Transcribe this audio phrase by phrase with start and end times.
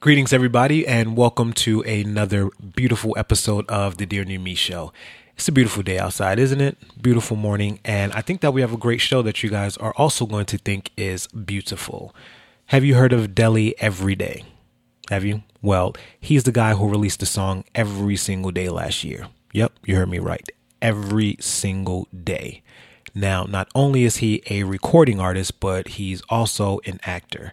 [0.00, 4.92] Greetings, everybody, and welcome to another beautiful episode of the Dear New Me Show.
[5.34, 6.78] It's a beautiful day outside, isn't it?
[7.02, 9.92] Beautiful morning, and I think that we have a great show that you guys are
[9.96, 12.14] also going to think is beautiful.
[12.66, 14.44] Have you heard of Deli Every Day?
[15.10, 15.42] Have you?
[15.62, 19.26] Well, he's the guy who released the song every single day last year.
[19.52, 20.48] Yep, you heard me right.
[20.80, 22.62] Every single day.
[23.16, 27.52] Now, not only is he a recording artist, but he's also an actor.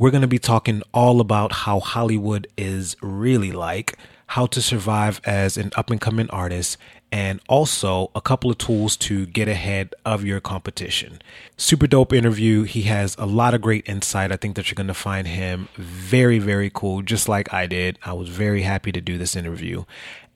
[0.00, 3.98] We're going to be talking all about how Hollywood is really like,
[4.28, 6.78] how to survive as an up and coming artist,
[7.12, 11.20] and also a couple of tools to get ahead of your competition.
[11.58, 12.62] Super dope interview.
[12.62, 14.32] He has a lot of great insight.
[14.32, 17.98] I think that you're going to find him very, very cool, just like I did.
[18.02, 19.84] I was very happy to do this interview.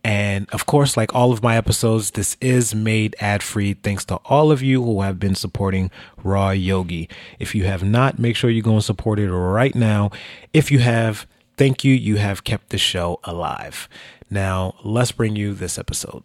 [0.05, 4.17] And of course, like all of my episodes, this is made ad free thanks to
[4.27, 5.91] all of you who have been supporting
[6.23, 7.09] Raw Yogi.
[7.39, 10.11] If you have not, make sure you go and support it right now.
[10.53, 11.27] If you have,
[11.57, 11.95] thank you.
[11.95, 13.89] You have kept the show alive.
[14.29, 16.23] Now, let's bring you this episode.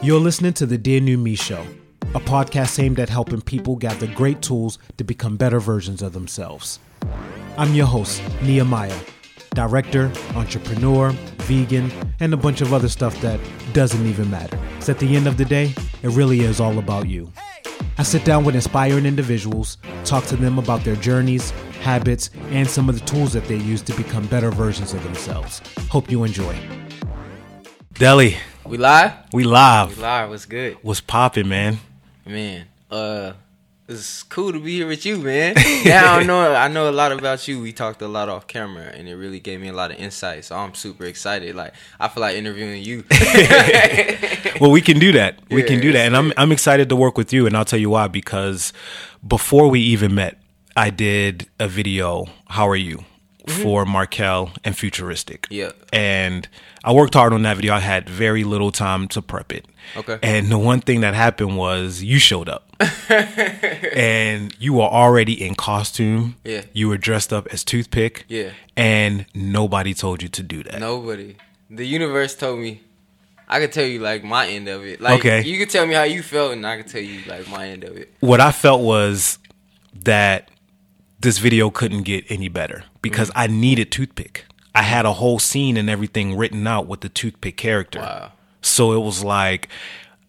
[0.00, 1.66] You're listening to the Dear New Me Show,
[2.14, 6.78] a podcast aimed at helping people gather great tools to become better versions of themselves.
[7.56, 9.00] I'm your host, Nehemiah
[9.50, 13.40] director, entrepreneur, vegan, and a bunch of other stuff that
[13.72, 14.58] doesn't even matter.
[14.72, 17.30] Because at the end of the day, it really is all about you.
[17.96, 22.88] I sit down with inspiring individuals, talk to them about their journeys, habits, and some
[22.88, 25.60] of the tools that they use to become better versions of themselves.
[25.90, 26.56] Hope you enjoy.
[27.94, 28.36] Deli.
[28.64, 29.12] We live?
[29.32, 29.96] We live.
[29.96, 30.28] We live.
[30.28, 30.76] What's good?
[30.82, 31.78] What's popping, man?
[32.26, 33.32] Man, uh,
[33.88, 35.54] it's cool to be here with you, man.
[35.84, 37.60] now I know I know a lot about you.
[37.60, 40.44] We talked a lot off camera, and it really gave me a lot of insight.
[40.44, 41.56] So I'm super excited.
[41.56, 43.04] Like I feel like interviewing you.
[44.60, 45.40] well, we can do that.
[45.50, 47.46] We yeah, can do that, and I'm I'm excited to work with you.
[47.46, 48.08] And I'll tell you why.
[48.08, 48.74] Because
[49.26, 50.38] before we even met,
[50.76, 52.26] I did a video.
[52.48, 53.04] How are you?
[53.48, 53.62] Mm-hmm.
[53.62, 55.46] For Markel and Futuristic.
[55.50, 55.72] Yeah.
[55.92, 56.48] And
[56.84, 57.74] I worked hard on that video.
[57.74, 59.66] I had very little time to prep it.
[59.96, 60.18] Okay.
[60.22, 62.64] And the one thing that happened was you showed up.
[63.08, 66.36] and you were already in costume.
[66.44, 66.62] Yeah.
[66.72, 68.24] You were dressed up as toothpick.
[68.28, 68.50] Yeah.
[68.76, 70.78] And nobody told you to do that.
[70.78, 71.36] Nobody.
[71.70, 72.82] The universe told me.
[73.50, 75.00] I could tell you like my end of it.
[75.00, 75.42] Like okay.
[75.42, 77.82] you could tell me how you felt and I could tell you like my end
[77.82, 78.12] of it.
[78.20, 79.38] What I felt was
[80.04, 80.50] that
[81.20, 83.40] this video couldn't get any better because mm-hmm.
[83.40, 84.44] I needed toothpick.
[84.74, 88.00] I had a whole scene and everything written out with the toothpick character.
[88.00, 88.32] Wow.
[88.60, 89.68] So it was like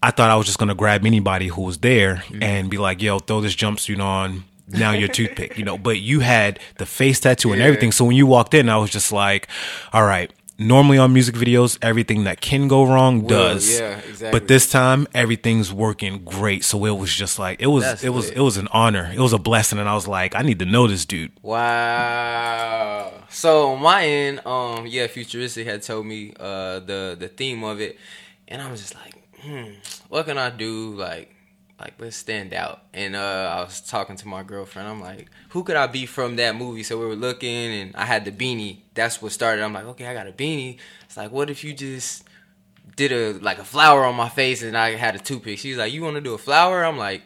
[0.02, 2.42] I thought I was just gonna grab anybody who was there mm-hmm.
[2.44, 5.78] and be like, "Yo, throw this jumpsuit on." Now you're toothpick, you know.
[5.78, 7.68] But you had the face tattoo and yeah.
[7.68, 7.92] everything.
[7.92, 9.48] So when you walked in, I was just like,
[9.94, 13.80] "All right." Normally on music videos, everything that can go wrong does.
[13.80, 14.32] Yeah, exactly.
[14.32, 16.66] But this time, everything's working great.
[16.66, 17.86] So it was just like it was.
[17.86, 18.28] That's it was.
[18.28, 18.38] Lit.
[18.38, 19.10] It was an honor.
[19.14, 21.32] It was a blessing, and I was like, I need to know this dude.
[21.42, 23.14] Wow.
[23.30, 27.98] So my end, um, yeah, futuristic had told me uh the the theme of it,
[28.48, 29.72] and I was just like, hmm,
[30.10, 30.94] what can I do?
[30.94, 31.34] Like,
[31.80, 32.84] like let's stand out.
[32.94, 34.88] And uh, I was talking to my girlfriend.
[34.88, 36.84] I'm like, who could I be from that movie?
[36.84, 38.80] So we were looking, and I had the beanie.
[38.94, 39.64] That's what started.
[39.64, 40.78] I'm like, okay, I got a beanie.
[41.06, 42.24] It's like, what if you just
[42.96, 45.60] did a like a flower on my face, and I had a toothpick?
[45.60, 46.84] She's like, you want to do a flower?
[46.84, 47.22] I'm like,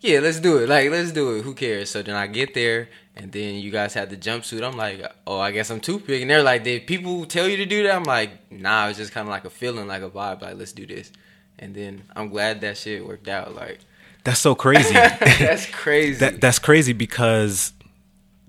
[0.00, 0.68] yeah, let's do it.
[0.68, 1.42] Like, let's do it.
[1.42, 1.90] Who cares?
[1.90, 4.62] So then I get there, and then you guys had the jumpsuit.
[4.62, 6.22] I'm like, oh, I guess I'm toothpick.
[6.22, 7.96] And they're like, did people tell you to do that?
[7.96, 10.42] I'm like, nah, it's just kind of like a feeling, like a vibe.
[10.42, 11.10] Like, let's do this
[11.58, 13.54] and then I'm glad that shit worked out.
[13.54, 13.80] Like
[14.24, 14.94] that's so crazy.
[14.94, 16.18] that's crazy.
[16.18, 17.72] That, that's crazy because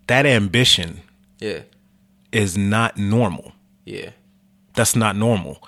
[0.07, 1.01] that ambition,
[1.39, 1.61] yeah,
[2.31, 3.53] is not normal.
[3.85, 4.11] Yeah,
[4.73, 5.61] that's not normal.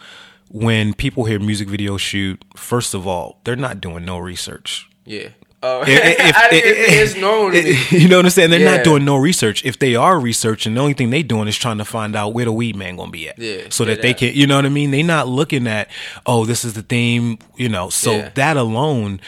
[0.50, 4.90] When people hear music video shoot, first of all, they're not doing no research.
[5.06, 5.30] Yeah.
[5.64, 7.54] Oh, if, if, I if, it's normal.
[8.00, 8.52] you know what I'm saying?
[8.52, 8.78] They're yeah.
[8.78, 9.66] not doing no research.
[9.66, 12.46] If they are researching, the only thing they doing is trying to find out where
[12.46, 13.40] the weed man gonna be at.
[13.40, 13.68] Yeah.
[13.70, 14.92] So that they can, you know what I mean?
[14.92, 15.90] They're not looking at,
[16.26, 17.90] oh, this is the theme, you know.
[17.90, 18.30] So yeah.
[18.36, 19.20] that alone,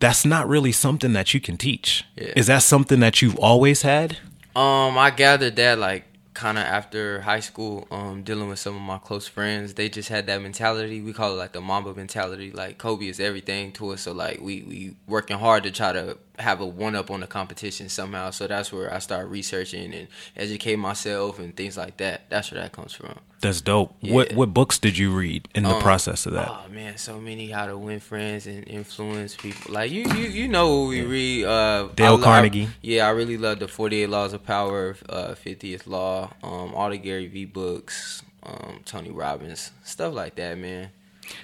[0.00, 2.04] that's not really something that you can teach.
[2.16, 2.32] Yeah.
[2.34, 4.18] Is that something that you've always had?
[4.56, 6.04] Um, I gathered that like
[6.38, 10.08] kind of after high school, um, dealing with some of my close friends, they just
[10.08, 11.00] had that mentality.
[11.00, 12.52] We call it like the Mamba mentality.
[12.52, 16.16] Like Kobe is everything to us, so like we we working hard to try to
[16.38, 18.30] have a one up on the competition somehow.
[18.30, 22.28] So that's where I start researching and educate myself and things like that.
[22.28, 23.18] That's where that comes from.
[23.40, 23.94] That's dope.
[24.00, 24.14] Yeah.
[24.14, 26.48] What what books did you read in the um, process of that?
[26.48, 29.72] Oh man, so many how to win friends and influence people.
[29.72, 31.44] Like you you you know we read.
[31.44, 32.66] Uh, Dale I, Carnegie.
[32.66, 36.74] I, yeah, I really love the Forty Eight Laws of Power, uh, Fiftieth Law, um,
[36.74, 40.90] all the Gary V books, um, Tony Robbins, stuff like that, man.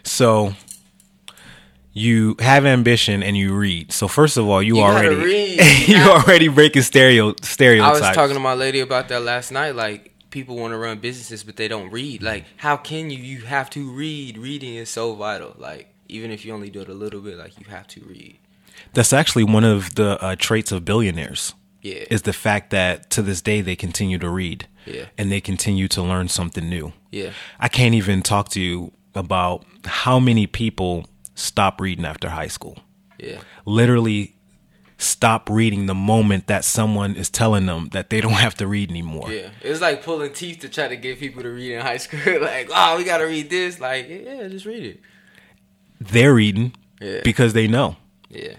[0.02, 0.55] So
[1.94, 3.93] you have ambition and you read.
[3.93, 5.61] So first of all, you, You already read.
[5.88, 8.02] you already breaking stereo stereotypes.
[8.02, 9.76] I was talking to my lady about that last night.
[9.76, 12.20] Like people want to run businesses, but they don't read.
[12.20, 13.19] Like how can you?
[13.19, 14.37] You have to read.
[14.37, 15.55] Reading is so vital.
[15.56, 18.38] Like even if you only do it a little bit, like you have to read.
[18.93, 21.55] That's actually one of the uh, traits of billionaires.
[21.81, 22.05] Yeah.
[22.11, 24.67] Is the fact that to this day they continue to read.
[24.85, 25.06] Yeah.
[25.17, 26.93] And they continue to learn something new.
[27.11, 27.31] Yeah.
[27.61, 32.78] I can't even talk to you about how many people stop reading after high school.
[33.19, 33.40] Yeah.
[33.64, 34.34] Literally
[34.96, 38.90] stop reading the moment that someone is telling them that they don't have to read
[38.90, 39.31] anymore.
[39.32, 39.50] Yeah.
[39.62, 42.20] It was like pulling teeth to try to get people to read in high school.
[42.40, 43.81] like, oh, we gotta read this.
[43.81, 45.00] Like, yeah, just read it.
[46.00, 47.20] They're reading Yeah.
[47.25, 47.96] because they know
[48.28, 48.54] Yeah.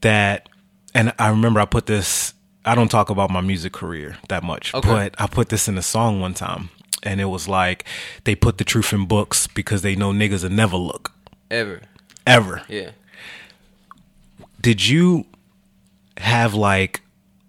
[0.00, 0.48] that
[0.94, 2.34] and I remember I put this
[2.64, 4.88] I don't talk about my music career that much, Okay.
[4.88, 6.68] but I put this in a song one time
[7.02, 7.84] and it was like
[8.24, 11.12] they put the truth in books because they know niggas will never look
[11.50, 11.80] Ever.
[12.26, 12.62] ever.
[12.68, 12.90] Yeah.
[14.60, 15.26] Did you
[16.16, 17.00] have like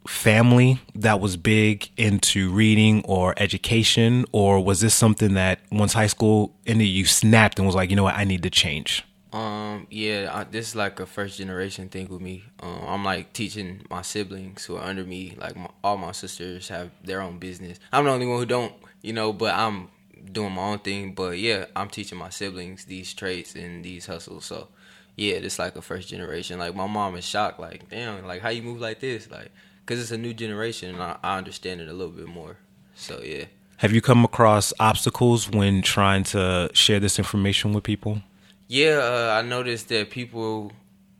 [0.07, 6.07] family that was big into reading or education or was this something that once high
[6.07, 8.15] school ended you snapped and was like, "You know what?
[8.15, 12.21] I need to change." Um, yeah, I, this is like a first generation thing with
[12.21, 12.43] me.
[12.61, 15.35] Um, I'm like teaching my siblings who are under me.
[15.37, 17.79] Like my, all my sisters have their own business.
[17.91, 18.73] I'm the only one who don't,
[19.03, 19.31] you know.
[19.31, 19.89] But I'm
[20.31, 21.13] doing my own thing.
[21.13, 24.45] But yeah, I'm teaching my siblings these traits and these hustles.
[24.45, 24.67] So
[25.15, 26.59] yeah, it's like a first generation.
[26.59, 27.59] Like my mom is shocked.
[27.59, 29.29] Like damn, like how you move like this?
[29.29, 29.51] Like
[29.85, 32.57] because it's a new generation and I, I understand it a little bit more.
[32.95, 33.45] So yeah.
[33.77, 38.21] Have you come across obstacles when trying to share this information with people?
[38.67, 40.73] Yeah, uh, I noticed that people,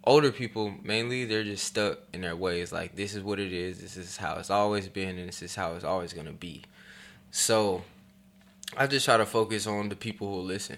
[0.04, 2.74] older people mainly, they're just stuck in their ways.
[2.74, 3.80] Like this is what it is.
[3.80, 6.64] This is how it's always been, and this is how it's always gonna be.
[7.32, 7.84] So,
[8.78, 10.78] I just try to focus on the people who listen.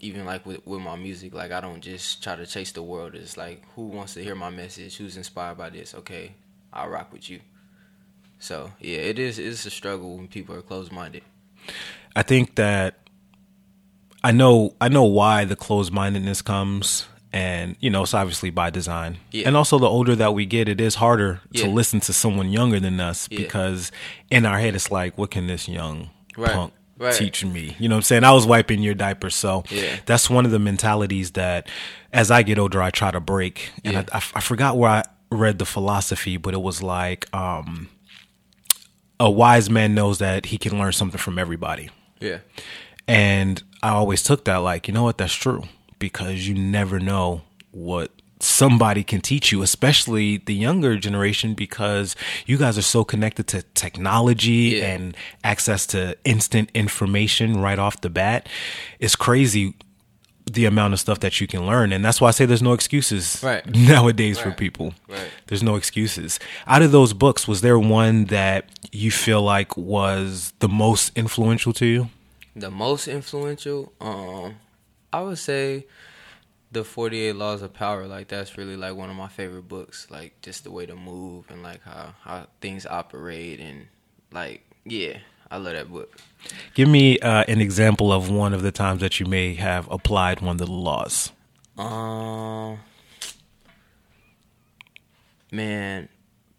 [0.00, 3.14] Even like with with my music, like I don't just try to chase the world.
[3.14, 4.96] It's like who wants to hear my message?
[4.98, 5.94] Who's inspired by this?
[5.94, 6.34] Okay,
[6.72, 7.40] I'll rock with you.
[8.38, 9.38] So yeah, it is.
[9.38, 11.22] It's a struggle when people are closed minded.
[12.14, 13.08] I think that
[14.22, 18.68] I know I know why the closed mindedness comes and you know it's obviously by
[18.68, 19.16] design.
[19.30, 19.46] Yeah.
[19.48, 22.80] And also the older that we get it is harder to listen to someone younger
[22.80, 23.38] than us Yeah.
[23.38, 23.90] because
[24.30, 26.52] in our head it's like what can this young Right.
[26.52, 27.12] punk Right.
[27.14, 27.76] teach me?
[27.78, 28.24] You know what I'm saying?
[28.24, 29.96] I was wiping your diaper so Yeah.
[30.06, 31.68] that's one of the mentalities that
[32.12, 33.70] as I get older I try to break.
[33.84, 34.04] And Yeah.
[34.12, 37.88] I, I, I forgot where I read the philosophy but it was like um
[39.20, 41.90] a wise man knows that he can learn something from everybody.
[42.20, 42.38] Yeah.
[43.08, 45.62] And I always took that like, you know what, that's true
[45.98, 48.10] because you never know what
[48.40, 52.14] somebody can teach you, especially the younger generation, because
[52.46, 54.86] you guys are so connected to technology Yeah.
[54.94, 58.48] and access to instant information right off the bat.
[58.98, 59.74] It's crazy
[60.48, 61.92] the amount of stuff that you can learn.
[61.92, 63.66] And that's why I say there's no excuses Right.
[63.74, 64.94] nowadays for people.
[65.08, 65.28] Right.
[65.48, 66.38] There's no excuses.
[66.68, 71.72] Out of those books, was there one that you feel like was the most influential
[71.72, 72.10] to you?
[72.54, 74.54] The most influential, um,
[75.12, 75.86] I would say
[76.76, 78.06] the 48 Laws of Power.
[78.06, 80.06] Like that's really like one of my favorite books.
[80.10, 83.86] Like just the way to move and like how how things operate and
[84.30, 85.18] like yeah,
[85.50, 86.16] I love that book.
[86.74, 90.40] Give me uh, an example of one of the times that you may have applied
[90.40, 91.32] one of the laws.
[91.78, 92.78] Um,
[95.50, 96.08] man,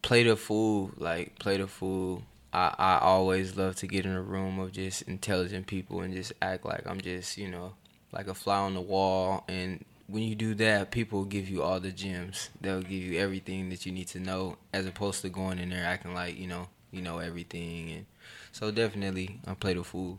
[0.02, 0.90] play the fool.
[0.96, 2.24] Like play the fool.
[2.52, 6.32] I I always love to get in a room of just intelligent people and just
[6.42, 7.74] act like I'm just you know
[8.10, 9.44] like a fly on the wall.
[9.48, 12.48] And when you do that, people give you all the gems.
[12.60, 15.84] They'll give you everything that you need to know, as opposed to going in there
[15.84, 17.90] acting like you know you know everything.
[17.90, 18.06] And
[18.50, 20.18] so definitely, I play the fool.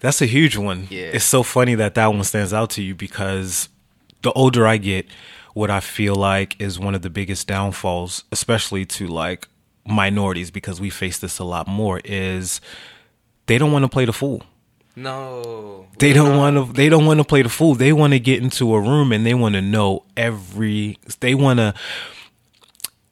[0.00, 0.88] That's a huge one.
[0.90, 1.10] Yeah.
[1.12, 3.68] It's so funny that that one stands out to you because
[4.22, 5.06] the older I get,
[5.54, 9.46] what I feel like is one of the biggest downfalls, especially to like
[9.86, 12.60] minorities, because we face this a lot more, is
[13.46, 14.42] they don't want to play the fool.
[15.02, 16.72] No, They don't want to.
[16.72, 17.74] They don't want to play the fool.
[17.74, 20.98] They want to get into a room and they want to know every.
[21.20, 21.74] They want to.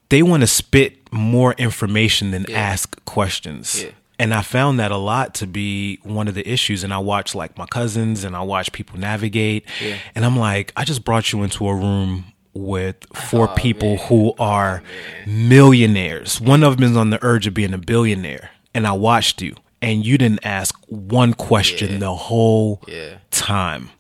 [0.09, 2.59] They want to spit more information than Yeah.
[2.59, 3.83] ask questions.
[3.85, 3.91] Yeah.
[4.19, 6.83] And I found that a lot to be one of the issues.
[6.85, 9.65] And I watch like my cousins and I watch people navigate.
[9.85, 9.97] Yeah.
[10.15, 14.07] And I'm like, I just brought you into a room with four Oh, people man.
[14.09, 16.41] who are oh, millionaires.
[16.41, 18.51] One of them is on the urge of being a billionaire.
[18.75, 21.99] And I watched you and you didn't ask one question Yeah.
[21.99, 23.19] the whole Yeah.
[23.31, 23.91] time.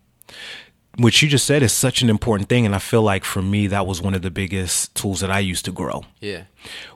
[0.99, 2.65] What you just said is such an important thing.
[2.65, 5.41] And I feel like for me, that was one of the biggest tools that I
[5.41, 6.45] used to grow Yeah.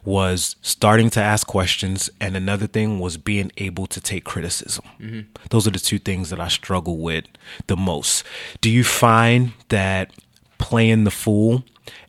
[0.04, 2.08] was starting to ask questions.
[2.18, 4.84] And another thing was being able to take criticism.
[4.99, 5.20] Mm-hmm.
[5.50, 7.25] Those are the two things that I struggle with
[7.66, 8.25] the most.
[8.62, 10.12] Do you find that
[10.56, 11.64] playing the fool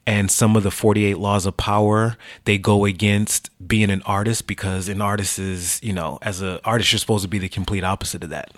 [0.07, 4.89] and some of the 48 laws of power they go against being an artist because
[4.89, 8.23] an artist is you know as an artist you're supposed to be the complete opposite
[8.23, 8.51] of that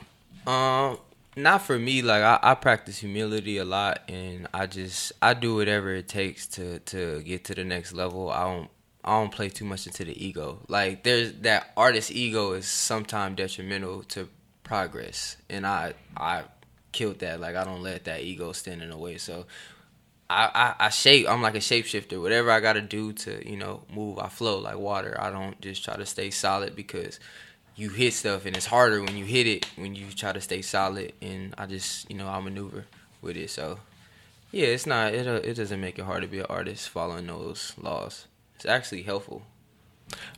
[0.46, 0.98] Um,
[1.36, 2.02] not for me.
[2.02, 6.48] Like I, I practice humility a lot, and I just I do whatever it takes
[6.48, 8.30] to to get to the next level.
[8.30, 8.70] I don't
[9.04, 10.60] I don't play too much into the ego.
[10.68, 14.30] Like there's that artist ego is sometimes detrimental to
[14.64, 16.44] progress, and I I
[16.92, 17.40] killed that.
[17.40, 19.18] Like I don't let that ego stand in the way.
[19.18, 19.46] So.
[20.30, 21.28] I, I, I shape.
[21.30, 22.20] I'm like a shapeshifter.
[22.22, 25.16] Whatever I got to do to, you know, move, I flow like water.
[25.20, 27.20] I don't just try to stay solid because
[27.76, 30.62] you hit stuff and it's harder when you hit it when you try to stay
[30.62, 32.86] solid and I just you know I maneuver
[33.20, 33.80] with it so
[34.52, 37.26] yeah it's not it uh, it doesn't make it hard to be an artist following
[37.26, 39.42] those laws it's actually helpful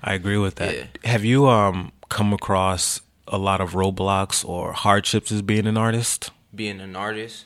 [0.01, 0.85] i agree with that Yeah.
[1.03, 6.31] have you um come across a lot of roadblocks or hardships as being an artist
[6.55, 7.43] being an artist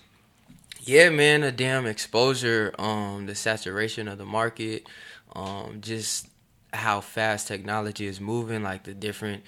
[0.90, 4.88] yeah man a damn exposure um the saturation of the market
[5.34, 6.28] um just
[6.74, 9.44] how fast technology is moving like the different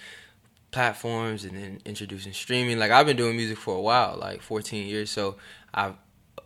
[0.70, 2.78] platforms and then introducing streaming.
[2.78, 5.38] Like i've been doing music for a while like 14 years so
[5.74, 5.94] i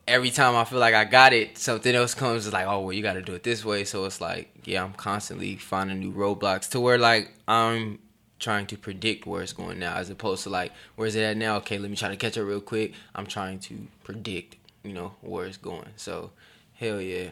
[0.08, 2.94] every time i feel like i got it something else comes it's like oh well
[2.94, 3.84] you got to do it this way.
[3.84, 8.00] So it's like yeah i'm constantly finding new roadblocks to where like i'm
[8.40, 11.58] trying to predict where it's going now as opposed to like where's it at now?
[11.58, 12.94] Okay let me try to catch up real quick.
[13.14, 15.89] I'm trying to predict you know where it's going.
[15.96, 16.32] So
[16.74, 17.32] hell yeah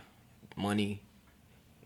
[0.56, 1.02] money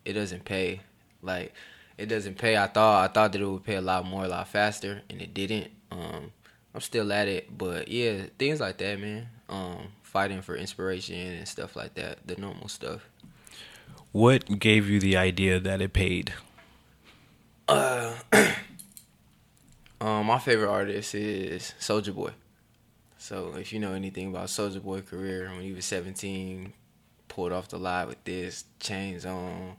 [0.06, 0.82] it doesn't pay.
[1.22, 1.54] Like
[1.98, 2.58] it doesn't pay.
[2.58, 5.22] I thought i thought that it would pay a lot more a lot faster and
[5.22, 5.72] it didn't.
[5.92, 6.32] Um
[6.76, 9.28] i'm still at it but yeah things like that man.
[9.50, 13.08] Um fighting for inspiration and stuff like that the normal stuff.
[14.12, 16.34] What gave you the idea that it paid?
[17.68, 18.14] Uh,
[20.00, 22.32] Um, my favorite artist is Soulja Boy.
[23.28, 26.72] So if you know anything about Soulja Boy career, when he was 17,
[27.28, 29.76] pulled off the lot with this chains on,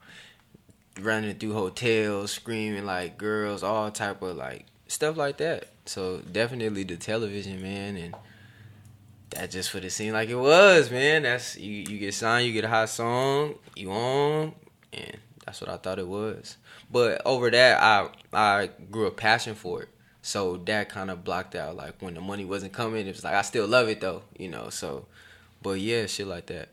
[1.00, 5.68] running through hotels, screaming like girls, all type of like stuff like that.
[5.86, 8.14] So definitely the television man, and
[9.30, 11.22] that just for the scene like it was, man.
[11.22, 11.86] That's you.
[11.88, 14.52] You get signed, you get a hot song, you on,
[14.92, 16.58] and that's what I thought it was.
[16.92, 19.88] But over that, I I grew a passion for it.
[20.28, 23.06] So that kind of blocked out like when the money wasn't coming.
[23.06, 24.68] It was like I still love it though, you know.
[24.68, 25.06] So,
[25.62, 26.68] but yeah, shit like that.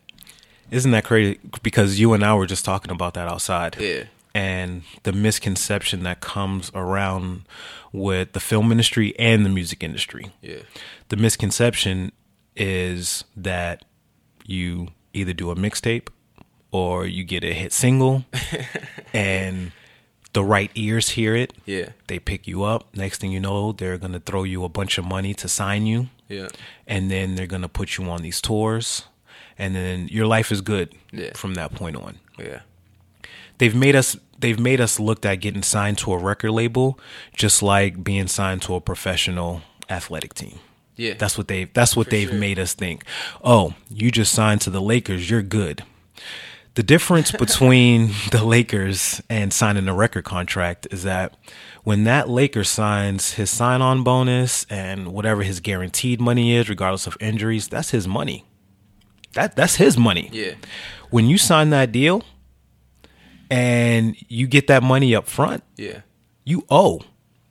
[0.71, 1.39] Isn't that crazy?
[1.63, 3.77] Because you and I were just talking about that outside.
[3.79, 7.43] Yeah, And the misconception that comes around
[7.93, 10.33] with the film industry and the music industry.
[10.41, 10.63] yeah,
[11.07, 12.11] The misconception
[12.57, 13.85] is that
[14.45, 16.09] you either do a mixtape
[16.71, 18.25] or you get a hit single
[19.13, 19.71] and
[20.35, 21.51] the right ears hear it.
[21.65, 22.81] yeah, They pick you up.
[22.93, 25.87] Next thing you know, they're going to throw you a bunch of money to sign
[25.87, 26.09] you.
[26.29, 26.49] yeah,
[26.85, 29.05] and then they're gonna put you on these tours,
[29.57, 31.31] and then your life is good Yeah.
[31.35, 32.13] from that point on.
[32.39, 32.59] yeah,
[33.59, 36.99] They've made us they've made us look at getting signed to a record label
[37.37, 40.57] just like being signed to a professional athletic team.
[40.97, 41.13] yeah.
[41.17, 42.37] That's what they that's what For they've sure.
[42.47, 43.03] made us think.
[43.43, 45.83] Oh, you just signed to the Lakers, you're good.
[46.75, 51.35] The difference between the Lakers and signing a record contract is that
[51.83, 57.07] when that Laker signs his sign on bonus and whatever his guaranteed money is, regardless
[57.07, 58.45] of injuries, that's his money.
[59.33, 60.29] That that's his money.
[60.31, 60.53] yeah,
[61.09, 62.23] When you sign that deal
[63.49, 66.01] and you get that money up front, yeah,
[66.43, 67.01] you owe.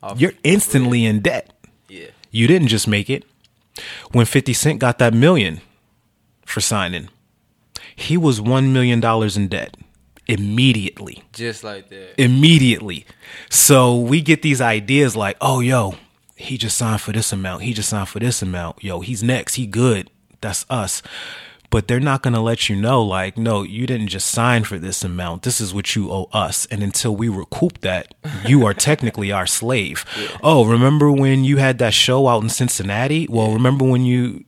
[0.02, 1.50] Off You're instantly in debt.
[1.88, 3.24] yeah, You didn't just make it.
[4.12, 5.60] When 50 Cent got that million
[6.44, 7.08] for signing,
[7.96, 9.02] he was $1 million
[9.36, 9.76] in debt
[10.26, 11.22] immediately.
[11.32, 12.20] just like that.
[12.20, 13.06] Immediately.
[13.50, 15.94] So we get these ideas like, oh, yo,
[16.36, 17.62] he just signed for this amount.
[17.62, 18.82] He just signed for this amount.
[18.82, 19.54] Yo, he's next.
[19.54, 20.10] He good.
[20.40, 21.02] That's us.
[21.70, 24.78] But they're not going to let you know, like, no, you didn't just sign for
[24.78, 25.42] this amount.
[25.42, 26.66] This is what you owe us.
[26.66, 28.14] And until we recoup that,
[28.46, 30.04] you are technically our slave.
[30.42, 33.26] Oh, remember when you had that show out in Cincinnati?
[33.28, 34.44] Well, remember when you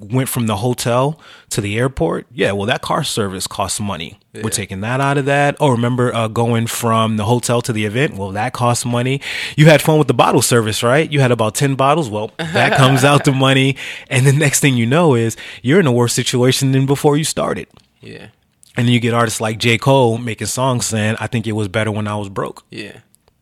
[0.00, 2.26] went from the hotel to the airport?
[2.32, 4.18] Yeah, well, that car service costs money.
[4.34, 5.56] We're taking that out of that.
[5.60, 8.14] Oh, remember uh, going from the hotel to the event?
[8.16, 9.20] Well, that costs money.
[9.56, 11.10] You had fun with the bottle service, right?
[11.10, 12.08] You had about 10 bottles.
[12.10, 13.76] Well, that comes out the money.
[14.08, 17.24] And the next thing you know is you're in a worse situation than before you
[17.24, 17.66] started.
[18.00, 18.28] Yeah,
[18.76, 19.78] And then you get artists like J.
[19.78, 22.64] Cole making songs saying, I think it was better when I was broke.
[22.70, 23.00] yeah,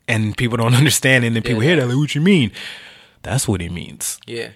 [0.08, 1.24] And people don't understand.
[1.24, 1.68] And then people Yeah.
[1.70, 2.50] hear that, like, what you mean?
[3.22, 4.18] That's what he means.
[4.26, 4.48] yeah.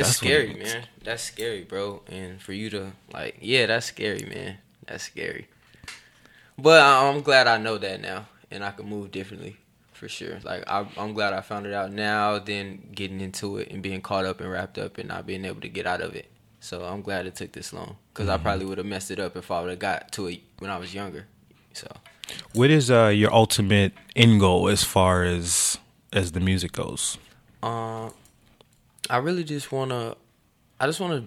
[0.00, 0.86] It's That's scary, man.
[1.04, 2.02] That's scary, bro.
[2.08, 4.58] And for you to like, yeah, that's scary, man.
[4.86, 5.46] That's scary.
[6.58, 9.56] But I'm glad I know that now, and I can move differently
[9.92, 10.38] for sure.
[10.42, 14.00] Like I, I'm glad I found it out now than getting into it and being
[14.00, 16.30] caught up and wrapped up and not being able to get out of it.
[16.60, 19.36] So I'm glad it took this long because I probably would have messed it up
[19.36, 21.26] if I would have got to it when I was younger.
[21.72, 21.86] So
[22.54, 25.78] What is uh, your ultimate end goal as far as
[26.12, 27.18] as the music goes?
[27.62, 28.12] Um,
[29.10, 30.16] I really just wanna,
[30.78, 31.24] I just wanna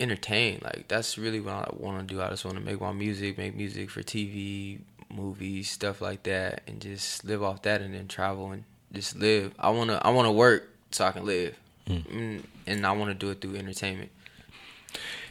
[0.00, 0.60] entertain.
[0.64, 2.20] Like that's really what I want to do.
[2.20, 6.62] I just want to make my music, make music for TV, movies, stuff like that,
[6.66, 9.54] and just live off that, and then travel and just live.
[9.58, 12.42] I wanna, I wanna work so I can live, mm.
[12.66, 14.10] and I want to do it through entertainment.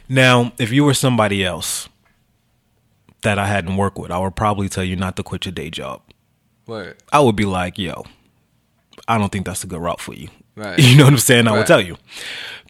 [0.08, 1.88] Now, if you were somebody else
[3.22, 5.70] that I hadn't worked with, I would probably tell you not to quit your day
[5.70, 6.02] job.
[6.66, 6.96] Word.
[7.12, 8.04] I would be like, yo,
[9.06, 10.28] I don't think that's a good route for you.
[10.56, 10.78] Right.
[10.88, 11.46] You know what I'm saying?
[11.46, 11.58] I Right.
[11.58, 11.96] would tell you.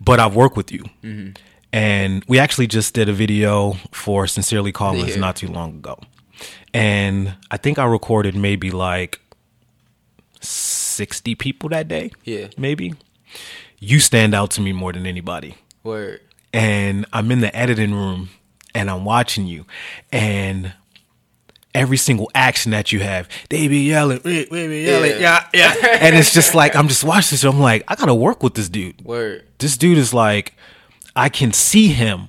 [0.03, 0.85] But I've worked with you.
[1.03, 1.31] Mm-hmm.
[1.73, 5.21] And we actually just did a video for Sincerely Collins Yeah.
[5.21, 5.99] not too long ago.
[6.75, 9.21] And I think I recorded maybe like
[10.41, 12.11] 60 people that day.
[12.25, 12.49] Yeah.
[12.57, 12.95] Maybe.
[13.79, 16.21] You stand out to me more than anybody Word.
[16.53, 18.31] and I'm in the editing room
[18.75, 19.65] and I'm watching you
[20.13, 20.73] and
[21.75, 25.75] every single action that you have, they be yelling, they be yelling, yeah, Yeah.
[25.81, 25.99] yeah.
[26.00, 27.45] and it's just like I'm just watching this.
[27.45, 29.03] I'm like, I gotta work with this dude.
[29.05, 29.47] Word.
[29.59, 30.55] This dude is like,
[31.15, 32.29] I can see him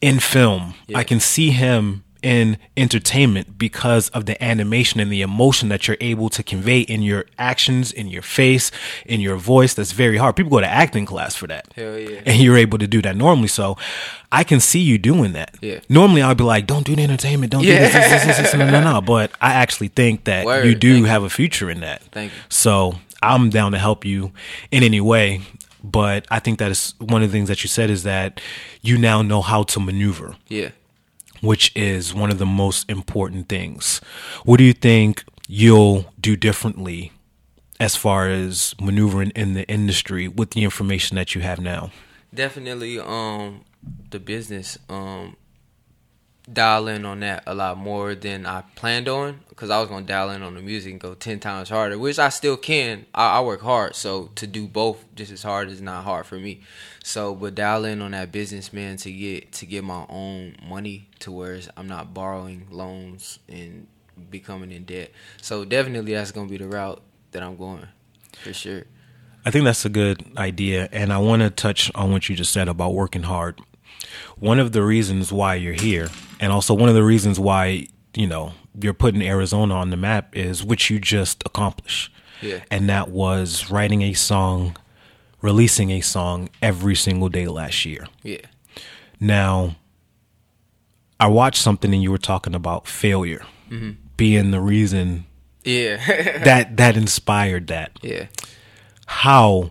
[0.00, 0.74] in film.
[0.86, 0.98] Yeah.
[0.98, 5.96] I can see him in entertainment because of the animation and the emotion that you're
[6.00, 8.70] able to convey in your actions, in your face,
[9.04, 9.74] in your voice.
[9.74, 10.36] That's very hard.
[10.36, 11.66] People go to acting class for that.
[11.74, 12.20] Hell yeah.
[12.26, 13.48] And you're able to do that normally.
[13.48, 13.76] So
[14.32, 15.54] I can see you doing that.
[15.60, 15.80] Yeah.
[15.88, 17.52] Normally I'd be like, don't do the entertainment.
[17.52, 17.80] Don't do Yeah.
[17.80, 18.54] this, this, this, this, this.
[18.54, 19.00] No, no, no.
[19.00, 20.66] But I actually think that Word.
[20.66, 22.02] you do Thank have a future in that.
[22.12, 22.38] Thank you.
[22.48, 24.32] So I'm down to help you
[24.70, 25.42] in any way.
[25.84, 28.40] But I think that is one of the things that you said is that
[28.82, 30.70] you now know how to maneuver, Yeah.
[31.40, 34.00] Which is one of the most important things.
[34.44, 37.12] What do you think you'll do differently
[37.78, 41.90] as far as maneuvering in the industry with the information that you have now?
[42.34, 43.64] definitely um
[44.10, 45.36] the business um
[46.52, 50.06] dial in on that a lot more than I planned on because I was gonna
[50.06, 53.06] dial in on the music and go ten times harder, which I still can.
[53.14, 56.38] I, I work hard, so to do both just as hard is not hard for
[56.38, 56.60] me.
[57.02, 61.32] So, but dial in on that businessman to get to get my own money to
[61.32, 63.86] where I'm not borrowing loans and
[64.30, 65.10] becoming in debt.
[65.42, 67.86] So definitely that's gonna be the route that I'm going
[68.42, 68.84] for sure.
[69.44, 70.88] I think that's a good idea.
[70.90, 73.60] And I want to touch on what you just said about working hard.
[74.38, 76.08] One of the reasons why you're here,
[76.40, 80.36] and also one of the reasons why, you know, you're putting Arizona on the map
[80.36, 82.12] is what you just accomplished.
[82.42, 82.62] Yeah.
[82.70, 84.76] And that was writing a song,
[85.40, 88.06] releasing a song every single day last year.
[88.22, 88.42] Yeah.
[89.18, 89.76] Now,
[91.18, 93.92] I watched something and you were talking about failure mm-hmm.
[94.16, 95.26] being the reason
[95.64, 95.96] Yeah.
[96.44, 98.26] that that inspired that yeah.
[99.06, 99.70] how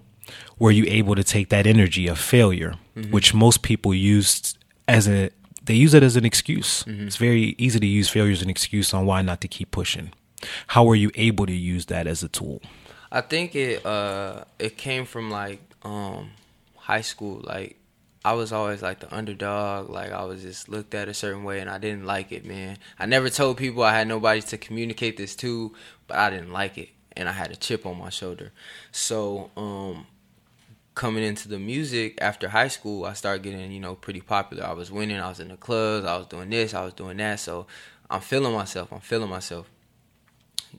[0.60, 2.76] were you able to take that energy of failure,
[3.12, 5.30] which most people use as a
[5.64, 6.84] they use it as an excuse.
[6.88, 10.12] It's very easy to use failure as an excuse on why not to keep pushing.
[10.68, 12.62] How were you able to use that as a tool?
[13.12, 16.32] I think it uh it came from like um
[16.78, 17.42] high school.
[17.44, 17.78] Like
[18.24, 19.90] I was always like the underdog.
[19.90, 22.78] Like I was just looked at a certain way, and I didn't like it, man.
[23.00, 25.74] I never told people I had nobody to communicate this to,
[26.08, 28.52] but I didn't like it, and I had a chip on my shoulder.
[28.92, 30.08] So um
[30.96, 34.64] coming into the music after high school, I started getting, you know, pretty popular.
[34.64, 37.18] I was winning, I was in the clubs, I was doing this, I was doing
[37.18, 37.42] that.
[37.42, 37.68] So
[38.10, 39.70] I'm feeling myself, I'm feeling myself.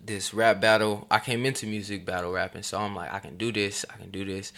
[0.05, 3.53] This rap battle, I came into music battle rapping, so I'm like, I can do
[3.53, 4.53] this, I can do this,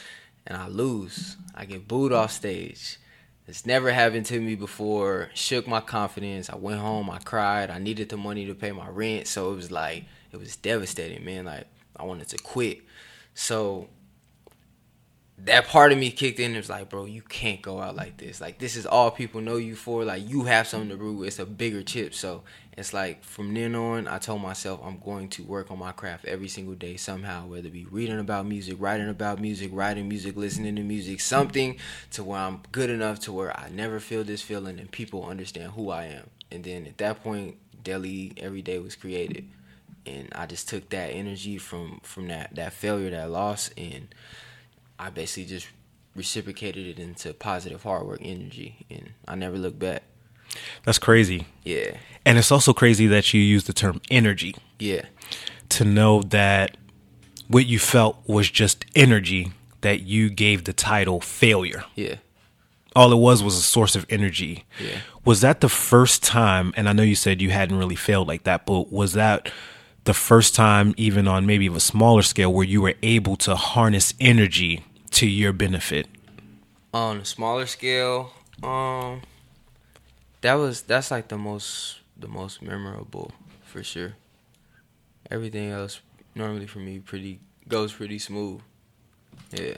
[0.47, 1.37] and I lose.
[1.55, 2.99] I get booed off stage.
[3.47, 5.31] It's never happened to me before.
[5.35, 6.51] Shook my confidence.
[6.51, 7.71] I went home, I cried.
[7.71, 11.25] I needed the money to pay my rent, so it was like it was devastating,
[11.25, 11.47] man.
[11.47, 11.67] Like
[11.97, 12.83] I wanted to quit.
[13.35, 13.89] So
[15.45, 18.17] that part of me kicked in and was like, bro, you can't go out like
[18.17, 18.41] this.
[18.41, 20.05] Like this is all people know you for.
[20.05, 21.25] Like you have something to prove.
[21.25, 22.13] It's a bigger chip.
[22.13, 22.43] So
[22.77, 26.25] it's like from then on, I told myself I'm going to work on my craft
[26.25, 30.37] every single day somehow, whether it be reading about music, writing about music, writing music,
[30.37, 31.77] listening to music, something
[32.13, 35.73] to where I'm good enough to where I never feel this feeling and people understand
[35.73, 36.31] who I am.
[36.51, 39.49] And then at that point, Deli every day was created.
[40.05, 44.09] And I just took that energy from from that that failure, that loss, and
[44.99, 45.69] I basically just
[46.15, 50.03] reciprocated it into positive hard work energy, and I never looked back.
[50.85, 51.47] That's crazy.
[51.65, 55.03] Yeah, And it's also crazy that you use the term energy yeah,
[55.69, 56.77] to know that
[57.49, 61.85] what you felt was just energy that you gave the title failure.
[61.95, 62.17] yeah.
[62.97, 64.65] all it was was a source of energy.
[64.83, 64.99] Yeah.
[65.25, 66.73] Was that the first time?
[66.77, 69.53] And I know you said you hadn't really failed like that, but was that
[70.05, 74.15] the first time, even on maybe a smaller scale, where you were able to harness
[74.19, 74.83] energy
[75.19, 76.07] to your benefit?
[76.93, 79.23] On a smaller scale, Um,
[80.41, 83.31] that was that's like the most the most memorable
[83.65, 84.15] for sure.
[85.31, 86.01] Everything else
[86.35, 88.61] normally for me pretty goes pretty smooth.
[89.53, 89.77] Yeah.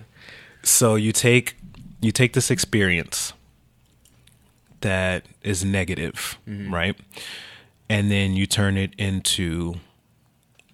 [0.62, 1.56] So you take
[2.00, 3.32] you take this experience
[4.80, 6.72] that is negative, Mm-hmm.
[6.74, 6.96] right?
[7.88, 9.74] And then you turn it into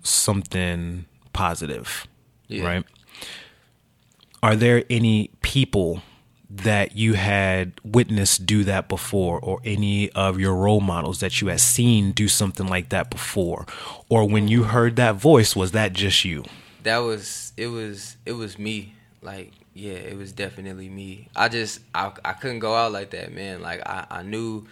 [0.03, 2.07] something positive,
[2.49, 2.65] Yeah.
[2.67, 2.85] right?
[4.47, 6.03] Are there any people
[6.49, 11.49] that you had witnessed do that before or any of your role models that you
[11.49, 13.67] had seen do something like that before?
[14.09, 16.45] Or when you heard that voice, was that just you?
[16.87, 18.95] that was it was it was me.
[19.21, 21.29] Like yeah it was definitely me.
[21.35, 23.61] I just i, I couldn't go out like that man.
[23.61, 24.67] Like i, I knew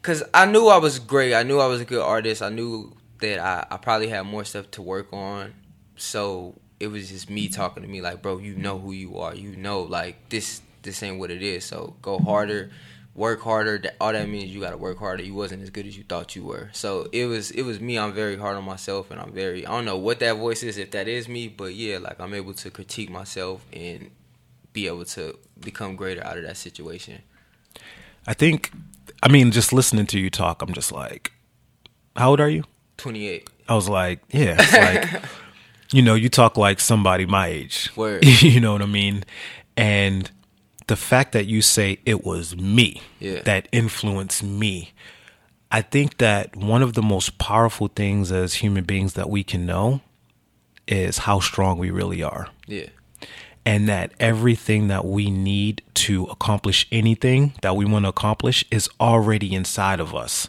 [0.00, 1.34] because i knew i was great.
[1.34, 2.42] I knew i was a good artist.
[2.42, 5.52] I knew that I, I probably had more stuff to work on.
[5.96, 7.54] So it was just me mm-hmm.
[7.54, 9.34] talking to me like bro you know who you are.
[9.34, 11.64] You know like this this ain't what it is.
[11.64, 12.70] So go harder.
[13.14, 13.82] Work harder.
[14.00, 15.24] All that means you got to work harder.
[15.24, 16.70] You wasn't as good as you thought you were.
[16.72, 17.98] So it was it was me.
[17.98, 20.78] I'm very hard on myself and i'm very i don't know what that voice is
[20.78, 24.10] if that is me but yeah like i'm able to critique myself and
[24.72, 27.20] be able to become greater out of that situation.
[28.26, 28.70] I think,
[29.22, 31.32] I mean, just listening to you talk, I'm just like,
[32.16, 32.64] how old are you?
[32.98, 35.22] 28 I was like, yeah, it's like,
[35.92, 37.90] you know, you talk like somebody my age.
[37.96, 38.24] Word.
[38.24, 39.24] you know what I mean?
[39.76, 40.30] And
[40.86, 43.42] the fact that you say it was me Yeah.
[43.42, 44.92] that influenced me,
[45.70, 49.66] I think that one of the most powerful things as human beings that we can
[49.66, 50.00] know
[50.86, 52.86] is how strong we really are yeah
[53.66, 58.88] and that everything that we need to accomplish anything that we want to accomplish is
[58.98, 60.48] already inside of us.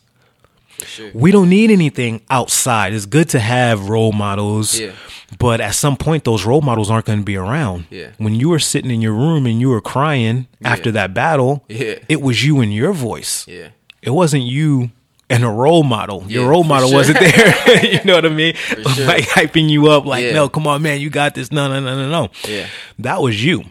[0.86, 2.94] Sure We don't need anything outside.
[2.94, 4.92] It's good to have role models, Yeah.
[5.38, 7.86] but at some point, those role models aren't going to be around.
[7.90, 8.10] Yeah.
[8.18, 11.96] When you were sitting in your room and you were crying after that battle, Yeah.
[12.08, 13.46] it was you and your voice.
[13.48, 13.70] yeah
[14.02, 14.92] It wasn't you
[15.32, 16.24] and a role model.
[16.28, 16.98] Your role model sure.
[16.98, 17.84] wasn't there.
[17.94, 18.56] you know what I mean?
[18.56, 19.06] sure.
[19.06, 20.34] Like hyping you up, like, Yeah.
[20.34, 21.52] no, come on, man, you got this.
[21.52, 22.30] No, no, no, no, no.
[22.48, 22.66] Yeah.
[22.98, 23.64] That was you.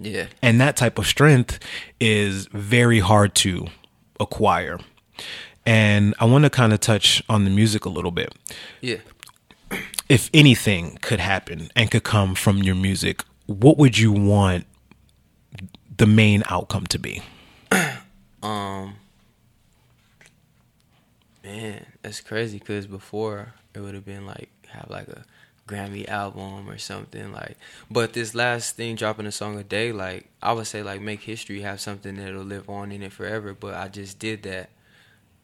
[0.00, 1.58] yeah And that type of strength
[2.00, 3.66] is very hard to
[4.20, 4.78] acquire.
[5.66, 8.34] And I want to kind of touch on the music a little bit.
[8.80, 8.98] yeah
[10.08, 14.66] If anything could happen and could come from your music, what would you want
[15.96, 17.22] the main outcome to be?
[18.42, 18.96] Um,
[21.42, 22.60] man, that's crazy.
[22.60, 25.24] Cause before it would have been like have like a
[25.66, 27.56] Grammy album or something like.
[27.90, 31.22] But this last thing, dropping a song a day, like I would say, like make
[31.22, 33.54] history, have something that'll live on in it forever.
[33.54, 34.68] But I just did that.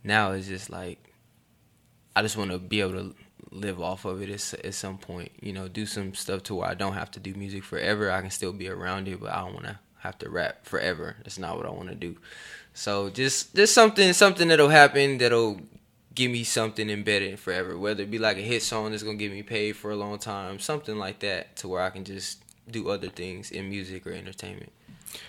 [0.03, 1.13] Now it's just like
[2.17, 3.15] I just want to be able to
[3.51, 5.33] live off of it at, at some point.
[5.41, 8.11] You know, do some stuff to where I don't have to do music forever.
[8.11, 11.17] I can still be around it, but I don't want to have to rap forever.
[11.25, 12.17] That's not what I want to do.
[12.75, 15.61] So just just something something that'll happen that'll
[16.15, 17.77] give me something embedded forever.
[17.79, 20.19] Whether it be like a hit song that's gonna get me paid for a long
[20.19, 24.13] time, something like that, to where I can just do other things in music or
[24.13, 24.73] entertainment.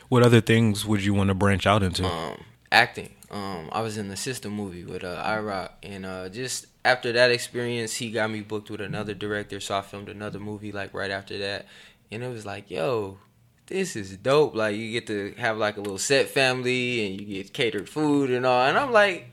[0.09, 2.05] What other things would you want to branch out into?
[2.05, 3.09] Um, acting.
[3.31, 7.31] Um, I was in the System movie with uh, IROC, and uh, just after that
[7.31, 11.09] experience, he got me booked with another director, so I filmed another movie like right
[11.11, 11.65] after that,
[12.11, 13.19] and it was like, yo,
[13.67, 14.53] this is dope.
[14.53, 18.29] Like you get to have like a little set family, and you get catered food
[18.29, 19.27] and all, and I'm like.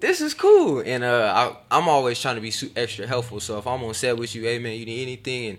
[0.00, 3.40] This is cool, and uh, I, I'm always trying to be extra helpful.
[3.40, 5.58] So if I'm on set with you, hey man, you need anything, and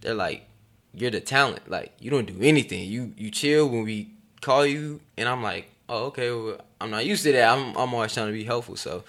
[0.00, 0.44] they're like,
[0.92, 1.70] you're the talent.
[1.70, 2.88] Like you don't do anything.
[2.88, 4.10] You you chill when we
[4.40, 6.30] call you, and I'm like, oh okay.
[6.30, 7.56] Well, I'm not used to that.
[7.56, 8.76] I'm I'm always trying to be helpful.
[8.76, 9.04] So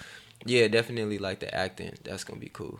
[0.45, 1.93] yeah, definitely like the acting.
[2.03, 2.79] That's gonna be cool.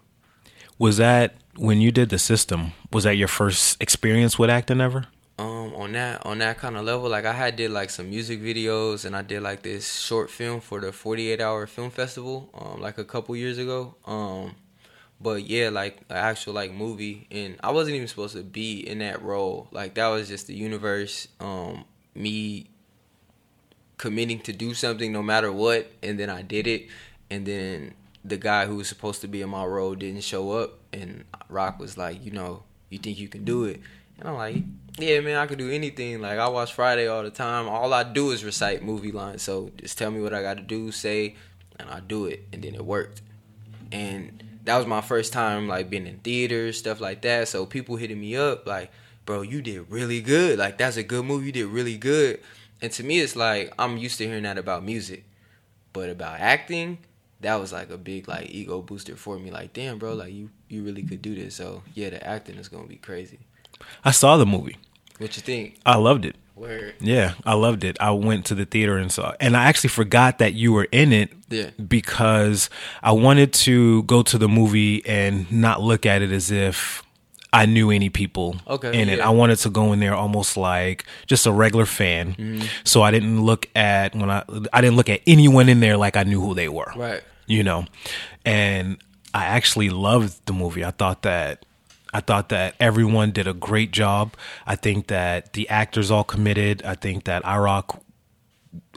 [0.80, 2.74] Was that when you did the system?
[2.92, 5.08] Was that your first experience with acting ever?
[5.40, 8.42] Um, on that on that kind of level, like I had did like some music
[8.42, 12.82] videos, and I did like this short film for the 48 hour film festival, um,
[12.82, 13.96] like a couple years ago.
[14.06, 14.56] Um,
[15.22, 19.00] but yeah, like an actual like movie, and I wasn't even supposed to be in
[19.00, 19.68] that role.
[19.72, 22.70] Like that was just the universe, um, me
[23.98, 26.88] committing to do something no matter what, and then I did it,
[27.30, 30.80] and then the guy who was supposed to be in my role didn't show up,
[30.94, 33.82] and Rock was like, you know, you think you can do it,
[34.20, 34.58] and I'm like,
[35.00, 36.22] yeah, man, I can do anything.
[36.22, 37.68] Like I watch Friday all the time.
[37.68, 39.44] All I do is recite movie lines.
[39.44, 41.36] So just tell me what I got to do, say,
[41.80, 43.22] and I do it, and then it worked,
[43.92, 47.48] and that was my first time like being in theaters, stuff like that.
[47.48, 48.92] So people hitting me up like,
[49.26, 50.60] bro, you did really good.
[50.60, 51.48] Like that's a good movie.
[51.48, 52.42] You did really good.
[52.82, 55.26] And to me, it's like I'm used to hearing that about music,
[55.94, 57.00] but about acting,
[57.42, 59.52] that was like a big like ego booster for me.
[59.52, 61.56] Like, damn, bro, like you you really could do this.
[61.56, 63.40] So yeah, the acting is gonna be crazy.
[64.04, 64.78] I saw the movie.
[65.18, 65.78] What you think?
[65.86, 66.36] I loved it.
[66.54, 67.98] Where Yeah, I loved it.
[68.00, 71.14] I went to the theater and saw, and I actually forgot that you were in
[71.14, 71.32] it.
[71.50, 71.70] Yeah.
[71.88, 72.70] Because
[73.04, 77.04] I wanted to go to the movie and not look at it as if
[77.54, 79.20] I knew any people Okay, in it.
[79.20, 79.28] yeah.
[79.28, 82.34] I wanted to go in there almost like just a regular fan.
[82.36, 82.66] Mm-hmm.
[82.84, 86.18] So I didn't look at when I I didn't look at anyone in there like
[86.18, 86.92] I knew who they were.
[86.96, 87.22] Right.
[87.48, 87.86] You know.
[88.46, 88.98] And
[89.34, 90.84] I actually loved the movie.
[90.84, 91.66] I thought that
[92.14, 94.34] I thought that everyone did a great job.
[94.66, 96.84] I think that the actors all committed.
[96.84, 98.00] I think that iRock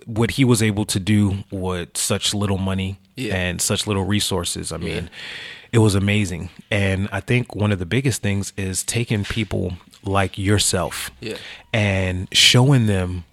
[0.06, 3.34] what he was able to do with such little money Yeah.
[3.36, 4.72] and such little resources.
[4.72, 5.10] I mean,
[5.72, 6.50] it was amazing.
[6.70, 11.36] And I think one of the biggest things is taking people like yourself Yeah.
[11.72, 13.24] and showing them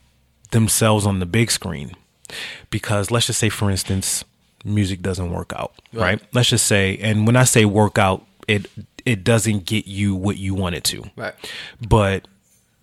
[0.51, 1.91] themselves on the big screen.
[2.69, 4.23] Because let's just say, for instance,
[4.65, 6.19] music doesn't work out, right?
[6.19, 6.21] Right.
[6.33, 8.65] Let's just say, and when I say work out, it
[9.05, 11.33] it doesn't get you what you want it to, Right.
[11.87, 12.27] but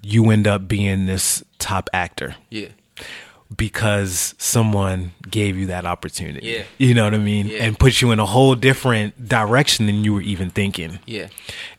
[0.03, 2.69] you end up being this top actor Yeah.
[3.57, 6.47] Because someone gave you that opportunity.
[6.47, 6.63] Yeah.
[6.79, 7.47] You know what I mean?
[7.49, 7.65] Yeah.
[7.65, 10.99] And put you in a whole different direction than you were even thinking.
[11.07, 11.29] Yeah.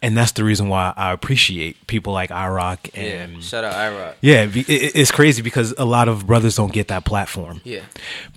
[0.02, 3.02] And that's the reason why I appreciate people like IROC Yeah.
[3.02, 4.14] and Shout out IROC.
[4.22, 7.62] yeah, it's crazy because a lot of brothers don't get that platform.
[7.64, 7.82] Yeah.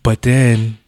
[0.02, 0.78] But then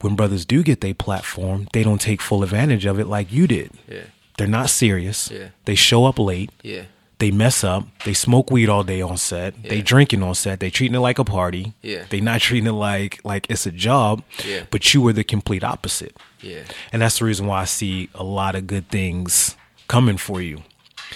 [0.00, 3.46] when brothers do get their platform, they don't take full advantage of it like you
[3.46, 3.70] did.
[3.88, 4.02] Yeah.
[4.36, 5.30] They're not serious.
[5.32, 5.48] Yeah.
[5.64, 6.50] They show up late.
[6.62, 6.82] Yeah.
[7.18, 7.84] They mess up.
[8.04, 9.60] They smoke weed all day on set.
[9.62, 10.60] They drinking on set.
[10.60, 11.74] They treating it like a party.
[11.82, 12.04] Yeah.
[12.08, 14.22] They not treating it like like it's a job.
[14.46, 14.64] Yeah.
[14.70, 16.16] But you were the complete opposite.
[16.40, 16.62] Yeah.
[16.92, 19.56] And that's the reason why I see a lot of good things
[19.88, 20.62] coming for you.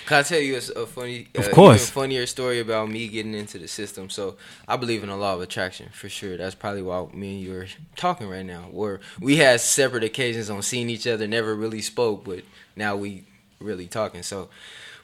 [0.06, 1.90] Can I tell you a, funny, Of uh, course.
[1.90, 4.08] funnier story about me getting into the system?
[4.08, 4.36] So
[4.66, 6.38] I believe in the law of attraction for sure.
[6.38, 8.62] That's probably why me and you are talking right now.
[8.70, 12.42] Where we had separate occasions on seeing each other, never really spoke, but
[12.74, 13.24] now we
[13.60, 14.22] really talking.
[14.22, 14.48] So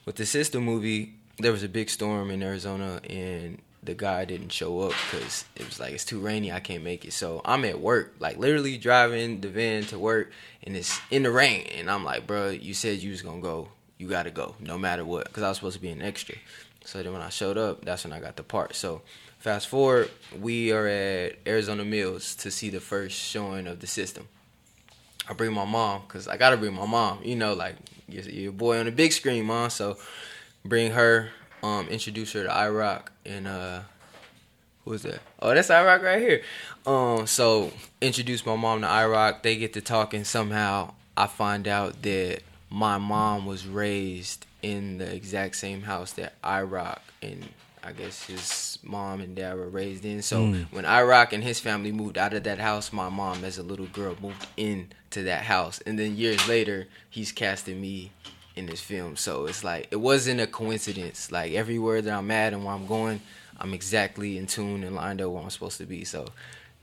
[0.05, 4.51] with the system movie, there was a big storm in Arizona, and the guy didn't
[4.51, 6.53] show up because it was like it's too rainy.
[6.53, 7.13] I can't make it.
[7.13, 10.33] So I'm at work, like literally driving the van to work,
[10.65, 13.69] and it's in the rain, and I'm like, bro, you said you was gonna go.
[13.99, 15.27] You gotta go no matter what.
[15.27, 16.37] Because i was supposed to be an extra.
[16.85, 18.77] So then when i showed up that's when i got the part.
[18.77, 19.03] So
[19.39, 24.29] fast forward we are at arizona mills to see the first showing of the system
[25.29, 27.77] i bring my mom because i gotta bring my mom you know like
[28.11, 29.97] a boy on the big screen mom so
[30.65, 31.31] bring her
[31.63, 33.81] um introduce her to irock and uh
[34.89, 35.21] who is that?
[35.41, 36.43] Oh, that's iRock right here.
[36.87, 39.43] Um, so introduce my mom to iRock.
[39.43, 40.25] They get to talking.
[40.25, 46.41] Somehow, I find out that my mom was raised in the exact same house that
[46.43, 47.49] iRock and
[47.89, 50.21] I guess his mom and dad were raised in.
[50.21, 50.63] So hmm.
[50.71, 53.87] when iRock and his family moved out of that house, my mom, as a little
[53.87, 55.81] girl, moved into that house.
[55.87, 58.13] And then years later, he's casting me
[58.57, 59.17] in this film.
[59.17, 61.33] So it's like it wasn't a coincidence.
[61.33, 63.23] Like everywhere that I'm at and where I'm going,
[63.57, 66.05] I'm exactly in tune and lined up where I'm supposed to be.
[66.05, 66.27] So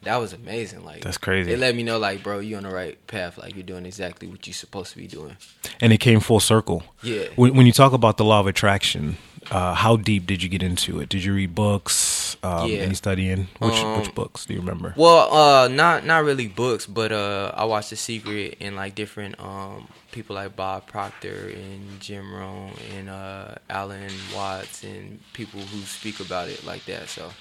[0.02, 0.84] that was amazing.
[0.84, 1.52] Like That's crazy.
[1.52, 3.38] It let me know, like, bro, you're on the right path.
[3.38, 5.38] Like you're doing exactly what you're supposed to be doing.
[5.82, 6.84] And it came full circle.
[7.04, 7.26] Yeah.
[7.36, 9.18] When, when you talk about the law of attraction,
[9.52, 11.10] uh, how deep did you get into it?
[11.10, 12.38] Did you read books?
[12.44, 12.80] Um, Yeah.
[12.80, 13.48] Any studying?
[13.60, 14.94] Which Um, which books do you remember?
[14.98, 19.40] Well, uh, not not really books, but uh, I watched The Secret and like different
[19.40, 25.80] um people like Bob Proctor and Jim Rohn and uh Alan Watts and people who
[25.82, 27.10] speak about it like that.
[27.10, 27.32] So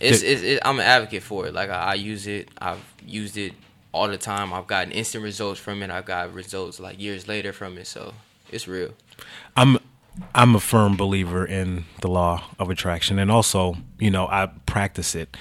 [0.00, 1.54] it's, Did- it's it, I'm an advocate for it.
[1.54, 2.48] Like I, I use it.
[2.58, 3.52] I've used it
[3.92, 4.52] all the time.
[4.52, 5.90] I've gotten instant results from it.
[5.90, 7.86] I've got results like years later from it.
[7.86, 8.14] So
[8.50, 8.90] it's real.
[9.56, 9.78] I'm
[10.34, 15.14] I'm a firm believer in the law of attraction, and also, you know, I practice
[15.14, 15.36] it.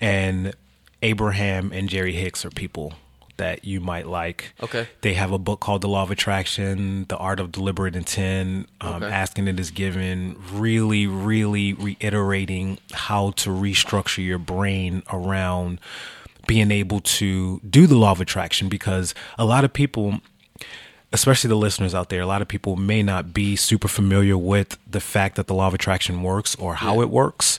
[0.00, 0.54] And
[1.02, 2.94] Abraham and Jerry Hicks are people
[3.38, 4.52] that you might like.
[4.62, 4.86] Okay.
[5.00, 9.02] They have a book called The Law of Attraction, The Art of Deliberate Intent, um,
[9.02, 9.06] Okay.
[9.10, 15.80] Ask and It Is Given, really, really reiterating how to restructure your brain around
[16.46, 20.20] being able to do the law of attraction because a lot of people
[21.12, 24.78] especially the listeners out there, a lot of people may not be super familiar with
[24.88, 27.02] the fact that the law of attraction works or how Yeah.
[27.02, 27.58] it works.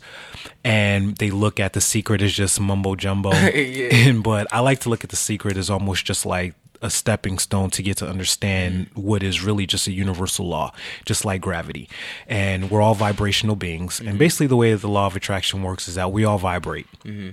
[0.63, 3.31] And they look at the secret as just mumbo jumbo.
[3.53, 3.93] Yeah.
[3.93, 7.37] And, but I like to look at the secret as almost just like a stepping
[7.37, 10.73] stone to get to understand what is really just a universal law,
[11.05, 11.87] just like gravity.
[12.27, 13.99] And we're all vibrational beings.
[13.99, 14.17] And mm-hmm.
[14.17, 17.29] basically, the way that the law of attraction works is that we all vibrate mm-hmm.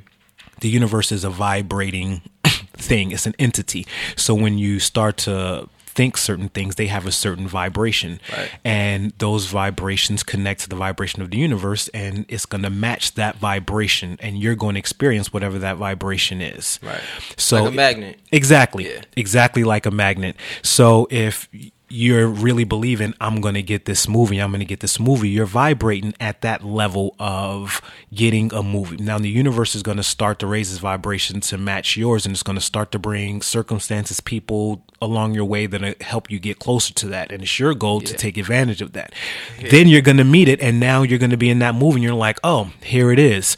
[0.61, 2.21] the universe is a vibrating
[2.77, 5.69] thing it's an entity so when you start to
[5.99, 8.51] think certain things they have a certain vibration Right.
[8.65, 13.15] and those vibrations connect to the vibration of the universe and it's going to match
[13.15, 17.01] that vibration and you're going to experience whatever that vibration is Right.
[17.37, 18.21] so Like a magnet.
[18.31, 19.01] exactly Yeah.
[19.17, 21.49] exactly like a magnet so if
[21.91, 25.29] you're really believing I'm going to get this movie, I'm going to get this movie.
[25.29, 27.81] You're vibrating at that level of
[28.13, 28.97] getting a movie.
[28.97, 32.35] Now the universe is going to start to raise its vibration to match yours and
[32.35, 36.59] it's going to start to bring circumstances, people along your way that help you get
[36.59, 37.33] closer to that.
[37.33, 38.09] And it's your goal yeah.
[38.09, 39.13] to take advantage of that.
[39.59, 39.71] Yeah.
[39.71, 41.97] Then you're going to meet it and now you're going to be in that movie
[41.97, 43.57] and you're like, "Oh, here it is.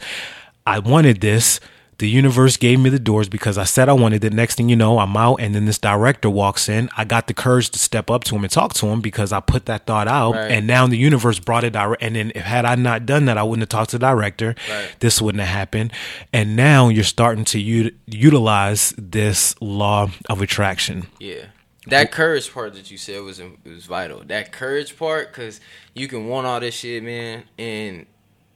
[0.65, 1.59] I wanted this."
[2.01, 4.33] The universe gave me the doors because I said I wanted it.
[4.33, 6.89] Next thing you know, I'm out, and then this director walks in.
[6.97, 9.39] I got the courage to step up to him and talk to him because I
[9.39, 10.49] put that thought out, right.
[10.49, 12.01] and now the universe brought it direct.
[12.01, 14.55] And then, if had I not done that, I wouldn't have talked to the director.
[14.67, 14.95] Right.
[14.99, 15.93] This wouldn't have happened.
[16.33, 21.05] And now you're starting to u- utilize this law of attraction.
[21.19, 21.45] Yeah.
[21.85, 24.23] That courage part that you said was was vital.
[24.25, 25.61] That courage part, because
[25.93, 28.07] you can want all this shit, man, and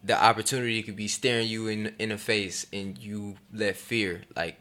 [0.05, 4.59] the opportunity could be staring you in in the face and you let fear like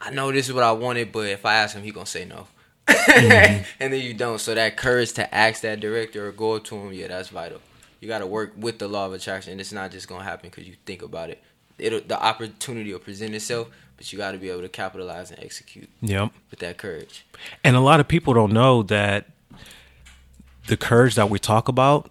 [0.00, 2.24] I know this is what I wanted, but if I ask him, he gonna say
[2.24, 2.46] no.
[2.86, 3.64] mm-hmm.
[3.80, 4.40] and then you don't.
[4.40, 7.60] So that courage to ask that director or go to him, yeah, that's vital.
[8.00, 9.52] You got to work with the law of attraction.
[9.52, 11.42] And it's not just gonna happen because you think about it.
[11.78, 15.42] It'll the opportunity will present itself, but you got to be able to capitalize and
[15.42, 15.88] execute.
[16.02, 16.32] Yep.
[16.50, 17.24] With that courage.
[17.64, 19.26] And a lot of people don't know that
[20.66, 22.10] the courage that we talk about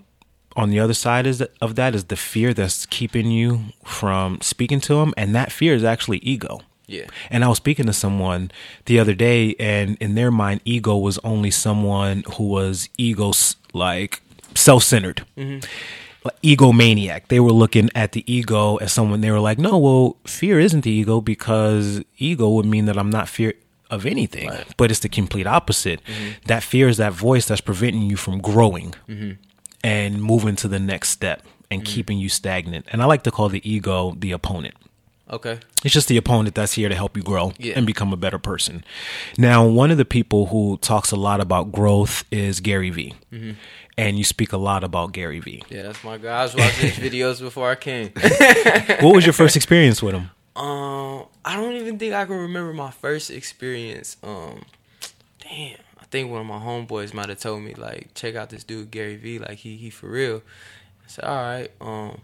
[0.56, 4.80] on the other side is of that is the fear that's keeping you from speaking
[4.82, 6.62] to him and that fear is actually ego.
[6.88, 7.06] Yeah.
[7.32, 8.52] And i was speaking to someone
[8.86, 13.32] the other day and in their mind ego was only someone who was ego
[13.74, 14.22] like
[14.54, 15.26] self-centered.
[15.38, 15.60] Mm-hmm.
[16.44, 20.60] egomaniac they were looking at the ego as someone they were like no well fear
[20.60, 23.54] isn't the ego because ego would mean that i'm not fear
[23.92, 24.50] of anything.
[24.50, 24.66] Right.
[24.78, 26.02] but it's the complete opposite.
[26.04, 26.30] Mm-hmm.
[26.48, 28.94] that fear is that voice that's preventing you from growing.
[29.10, 29.34] Mm-hmm
[29.86, 32.86] and moving to the next step and mm keeping you stagnant.
[32.92, 34.76] And I like to call the ego the opponent.
[35.30, 35.60] Okay.
[35.84, 37.74] It's just the opponent that's here to help you grow yeah.
[37.76, 38.84] and become a better person.
[39.38, 43.14] Now, one of the people who talks a lot about growth is Gary Vee.
[43.32, 43.52] Mm-hmm.
[43.98, 45.64] And you speak a lot about Gary Vee.
[45.70, 46.40] Yeah, that's my guy.
[46.40, 48.10] I was watching his videos before I came.
[49.02, 50.30] what was your first experience with him?
[50.56, 54.18] Um, I don't even think I can remember my first experience.
[54.24, 54.64] Um,
[55.40, 55.85] damn
[56.16, 59.18] think one of my homeboys might have told me like, check out this dude Gary
[59.18, 60.38] Vee, like he he for real.
[60.38, 62.22] I said, all right, um,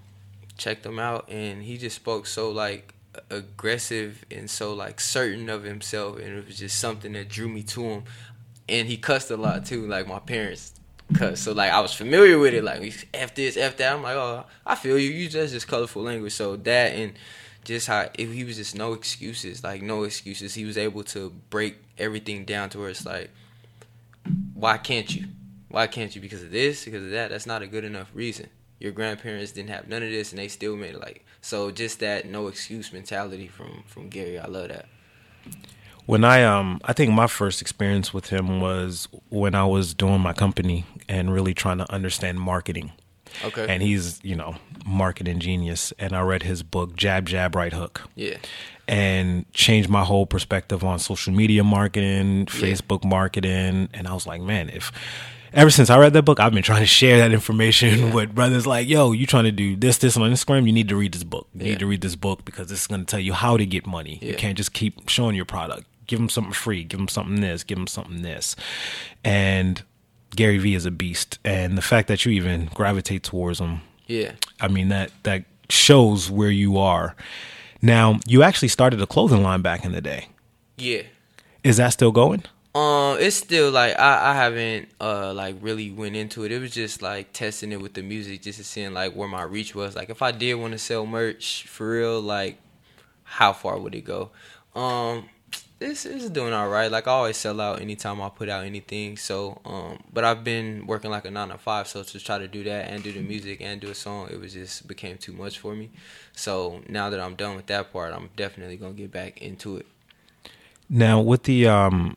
[0.58, 2.94] checked him out, and he just spoke so like
[3.30, 7.64] aggressive and so like certain of himself, and it was just something that drew me
[7.64, 8.04] to him.
[8.70, 10.74] And he cussed a lot too, like my parents
[11.14, 11.42] cuss.
[11.42, 12.82] So like I was familiar with it, like
[13.14, 13.94] f this, f that.
[13.94, 15.10] I'm like, oh, I feel you.
[15.10, 16.34] You just just colorful language.
[16.34, 17.14] So that and
[17.66, 20.54] just how if he was just no excuses, like no excuses.
[20.54, 23.30] He was able to break everything down to where it's like
[24.54, 25.28] why can't you?
[25.70, 26.22] Why can't you?
[26.22, 27.30] Because of this, because of that.
[27.30, 28.50] That's not a good enough reason.
[28.80, 31.00] Your grandparents didn't have none of this, and they still made it.
[31.00, 34.40] Like so, just that no excuse mentality from from Gary.
[34.40, 34.88] I love that.
[36.06, 40.20] When I um, I think my first experience with him was when I was doing
[40.20, 42.92] my company and really trying to understand marketing.
[43.44, 43.66] Okay.
[43.68, 45.94] And he's, you know, marketing genius.
[46.00, 48.02] And I read his book, Jab, Jab, Right Hook.
[48.16, 48.38] Yeah
[48.88, 52.46] and changed my whole perspective on social media marketing, yeah.
[52.46, 53.88] Facebook marketing.
[53.94, 54.92] And I was like, man, if
[55.54, 58.14] ever since I read that book, I've been trying to share that information yeah.
[58.14, 60.96] with brothers like, yo, you trying to do this, this on Instagram, you need to
[60.96, 61.48] read this book.
[61.54, 61.72] You yeah.
[61.72, 63.86] need to read this book because this is going to tell you how to get
[63.86, 64.20] money.
[64.22, 65.88] You can't just keep showing your product.
[66.08, 68.58] Give them something free, give them something this, give them something this.
[69.24, 69.82] And
[70.36, 71.40] Gary Vee is a beast.
[71.44, 73.82] And the fact that you even gravitate towards him.
[74.08, 74.34] Yeah.
[74.60, 77.16] I mean, that, that shows where you are
[77.82, 80.28] now, you actually started a clothing line back in the day.
[80.78, 81.04] Yeah.
[81.64, 82.44] Is that still going?
[82.74, 86.54] Um, it's still like I, I haven't uh like really went into it.
[86.54, 89.44] It was just like testing it with the music, just to seeing like where my
[89.44, 89.96] reach was.
[89.96, 92.58] Like if I did want to sell merch for real, like
[93.24, 94.32] how far would it go?
[94.74, 95.30] Um,
[95.82, 96.92] this is doing all right.
[96.92, 99.18] Like I always sell out anytime I put out anything.
[99.18, 101.88] So, um, but I've been working like a nine to five.
[101.88, 104.40] So to try to do that and do the music and do a song, it
[104.40, 105.90] was just became too much for me.
[106.34, 109.88] So now that I'm done with that part, I'm definitely gonna get back into it.
[110.88, 112.16] Now with the um,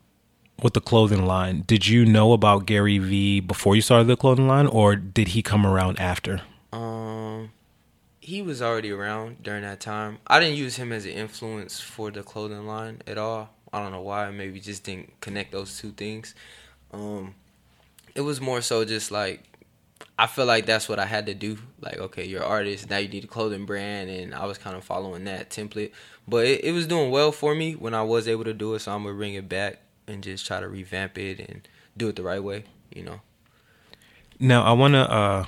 [0.62, 4.46] with the clothing line, did you know about Gary Vee before you started the clothing
[4.46, 6.42] line, or did he come around after?
[6.70, 7.03] Um,
[8.24, 10.16] he was already around during that time.
[10.26, 13.50] I didn't use him as an influence for the clothing line at all.
[13.70, 14.30] I don't know why.
[14.30, 16.34] Maybe just didn't connect those two things.
[16.90, 17.34] Um,
[18.14, 19.42] it was more so just like
[20.18, 21.58] I feel like that's what I had to do.
[21.80, 22.96] Like, okay, you're an artist now.
[22.96, 25.92] You need a clothing brand, and I was kind of following that template.
[26.26, 28.80] But it, it was doing well for me when I was able to do it.
[28.80, 32.16] So I'm gonna bring it back and just try to revamp it and do it
[32.16, 32.64] the right way.
[32.94, 33.20] You know.
[34.40, 35.46] Now I wanna uh,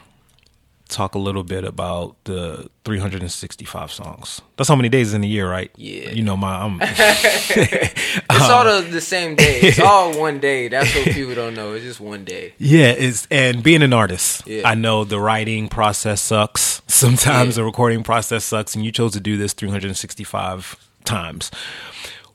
[0.88, 4.40] talk a little bit about the 365 songs.
[4.56, 5.70] That's how many days in a year, right?
[5.76, 6.10] Yeah.
[6.10, 9.60] You know my I'm It's all the, the same day.
[9.60, 10.68] It's all one day.
[10.68, 11.72] That's what people don't know.
[11.74, 12.54] It's just one day.
[12.58, 14.68] Yeah, it's and being an artist, Yeah.
[14.68, 16.82] I know the writing process sucks.
[16.86, 17.62] Sometimes Yeah.
[17.62, 21.50] the recording process sucks, and you chose to do this 365 times.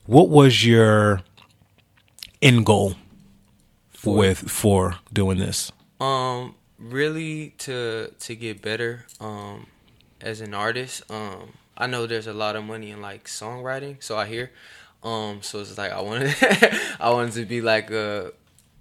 [0.06, 1.22] What was your
[2.42, 2.96] end goal
[4.04, 5.72] with for doing this?
[6.00, 9.06] Um, really to to get better.
[9.20, 9.66] Um,
[10.22, 11.02] as an artist.
[11.10, 14.50] Um, I know there's a lot of money in like songwriting, so I hear.
[15.02, 16.34] Um, so it's like I wanted,
[17.00, 18.32] I wanted to be like a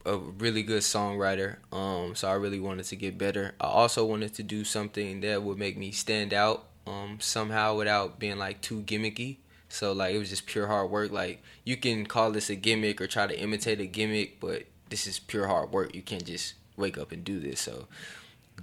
[0.05, 1.57] a really good songwriter.
[1.71, 3.53] Um, so I really wanted to get better.
[3.59, 6.67] I also wanted to do something that would make me stand out.
[6.87, 9.37] Um, somehow without being like too gimmicky.
[9.69, 11.11] So like it was just pure hard work.
[11.11, 15.05] Like you can call this a gimmick or try to imitate a gimmick, but this
[15.05, 15.93] is pure hard work.
[15.95, 17.59] You can't just wake up and do this.
[17.59, 17.87] So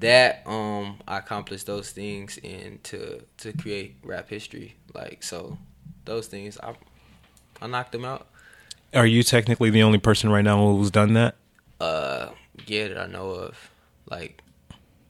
[0.01, 4.77] that um I accomplished those things and to to create rap history.
[4.95, 5.59] Like so
[6.05, 6.75] those things I
[7.61, 8.29] I knocked them out.
[8.95, 11.35] Are you technically the only person right now who's done that?
[11.81, 12.31] Uh
[12.67, 13.71] yeah that I know of.
[14.11, 14.43] Like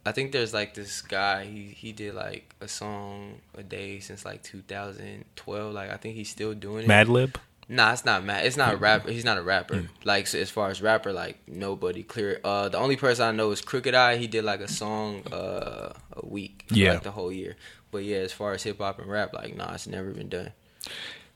[0.06, 4.24] I think there's like this guy he he did like a song a day since
[4.24, 5.74] like 2012.
[5.74, 6.88] Like I think he's still doing it.
[6.88, 7.36] Madlib?
[7.70, 8.46] Nah, it's not Matt.
[8.46, 9.10] It's not a rapper.
[9.10, 9.88] He's not a rapper.
[10.04, 12.40] Like so as far as rapper, like nobody clear.
[12.42, 14.16] Uh, the only person I know is Crooked I.
[14.16, 16.64] He did like a song uh a week.
[16.70, 16.94] Yeah.
[16.94, 17.56] like the whole year.
[17.90, 20.52] But yeah, as far as hip hop and rap, like nah, it's never been done.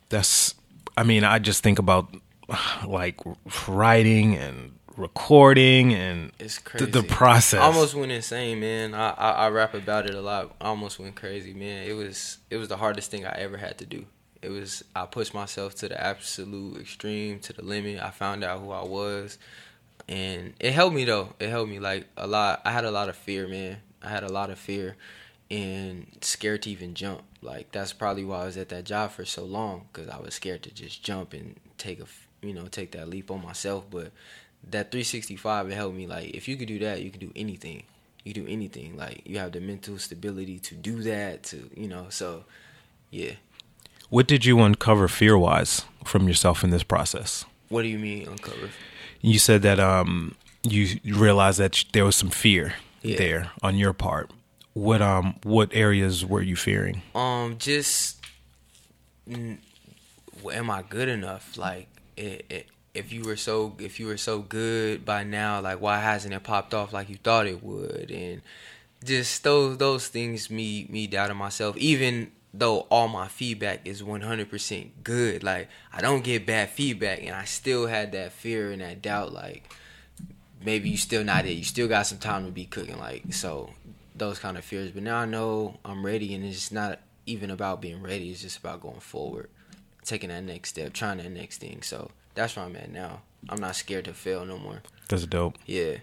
[0.09, 0.55] That's
[0.97, 2.15] I mean, I just think about
[2.87, 3.19] like
[3.69, 6.87] writing and recording and It's the, crazy.
[6.87, 7.61] the process.
[7.61, 8.95] I almost went insane, man.
[8.95, 10.55] I, I I rap about it a lot.
[10.61, 11.87] I almost went crazy, man.
[11.87, 14.07] It was it was the hardest thing I ever had to do.
[14.43, 18.01] It was I pushed myself to the absolute extreme, to the limit.
[18.01, 19.39] I found out who I was,
[20.09, 21.35] and it helped me though.
[21.39, 22.61] It helped me like a lot.
[22.65, 23.79] I had a lot of fear, man.
[24.03, 24.97] I had a lot of fear
[25.53, 27.23] and scared to even jump.
[27.43, 30.35] Like that's probably why I was at that job for so long because I was
[30.35, 32.07] scared to just jump and take a
[32.41, 33.85] you know take that leap on myself.
[33.91, 34.13] But
[34.71, 36.07] that 365 it helped me.
[36.07, 37.83] Like if you could do that, you can do anything.
[38.25, 38.97] You do anything.
[38.97, 41.43] Like you have the mental stability to do that.
[41.45, 42.45] To you know, so
[43.11, 43.33] yeah.
[44.13, 47.47] What did you uncover fear wise from yourself in this process?
[47.71, 48.69] What do you mean uncover?
[49.23, 53.17] You said that um you realized that there was some fear Yeah.
[53.17, 54.31] there on your part.
[54.75, 57.01] What um what areas were you fearing?
[57.15, 58.19] Um, just
[59.27, 59.57] w-
[60.53, 61.57] am I good enough?
[61.57, 61.89] Like,
[62.19, 66.01] it, it, if you were so if you were so good by now, like why
[66.01, 68.11] hasn't it popped off like you thought it would?
[68.11, 68.43] And
[69.03, 71.79] just those those things me me doubting myself.
[71.79, 76.71] Even though all my feedback is one hundred percent good, like I don't get bad
[76.71, 79.33] feedback, and I still had that fear and that doubt.
[79.33, 79.73] Like
[80.65, 81.53] maybe you still not it.
[81.53, 82.99] You still got some time to be cooking.
[82.99, 83.71] Like so,
[84.15, 84.91] those kind of fears.
[84.91, 88.31] But now I know I'm ready, and it's not even about being ready.
[88.31, 89.49] It's just about going forward,
[90.05, 91.83] taking that next step, trying that next thing.
[91.83, 93.23] So that's where I'm at now.
[93.49, 94.83] I'm not scared to fail no more.
[95.09, 95.59] That's dope.
[95.67, 95.97] Yeah,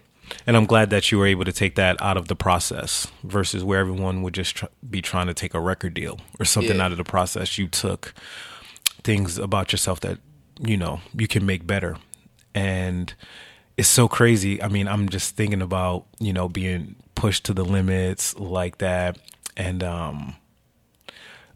[0.46, 3.62] And I'm glad that you were able to take that out of the process versus
[3.64, 6.84] where everyone would just tr- be trying to take a record deal or something Yeah.
[6.84, 7.58] out of the process.
[7.58, 8.14] You took
[9.02, 10.18] things about yourself that,
[10.60, 11.96] you know, you can make better.
[12.54, 13.12] And
[13.76, 14.62] it's so crazy.
[14.62, 19.18] I mean, I'm just thinking about, you know, being pushed to the limits like that.
[19.56, 20.36] And um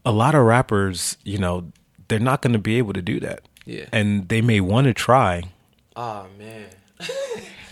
[0.07, 1.73] a lot of rappers, you know,
[2.09, 3.41] they're not going to be able to do that.
[3.65, 3.87] yeah.
[3.93, 5.45] And they may want to try.
[5.97, 6.67] Oh man.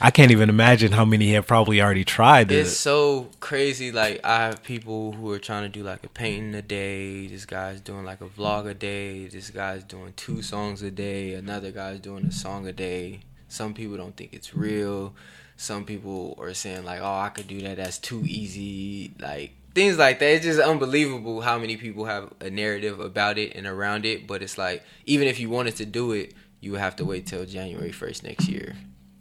[0.05, 2.67] I can't even imagine how many have probably already tried this.
[2.73, 3.93] It's so crazy.
[3.93, 7.29] Like I have people who are trying to do like a painting a day.
[7.29, 9.29] This guy's doing like a vlog a day.
[9.29, 11.35] This guy's doing two songs a day.
[11.35, 13.21] Another guy's doing a song a day.
[13.47, 15.15] Some people don't think it's real.
[15.57, 17.77] Some people are saying like, "Oh, I could do that.
[17.77, 20.27] That's too easy." Like things like that.
[20.27, 24.27] It's just unbelievable how many people have a narrative about it and around it.
[24.27, 27.27] But it's like even if you wanted to do it, you would have to wait
[27.27, 28.75] till January first next year.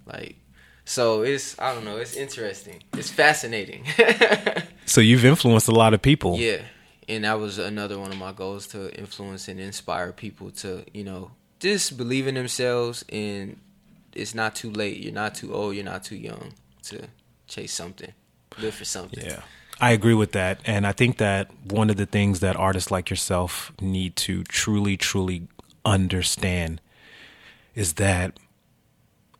[0.07, 0.37] Like
[0.85, 2.83] so it's I don't know, it's interesting.
[2.93, 3.85] It's fascinating.
[4.85, 6.37] So you've influenced a lot of people.
[6.37, 6.63] yeah.
[7.07, 11.03] And that was another one of my goals to influence and inspire people to, you
[11.05, 13.57] know, just believe in themselves and
[14.13, 14.97] it's not too late.
[14.97, 16.53] You're not too old, you're not too young
[16.83, 17.07] to
[17.47, 18.11] chase something.
[18.59, 19.23] Live for something.
[19.23, 19.41] Yeah.
[19.79, 20.59] I agree with that.
[20.65, 24.97] And I think that one of the things that artists like yourself need to truly,
[24.97, 25.47] truly
[25.85, 26.81] understand
[27.75, 28.37] is that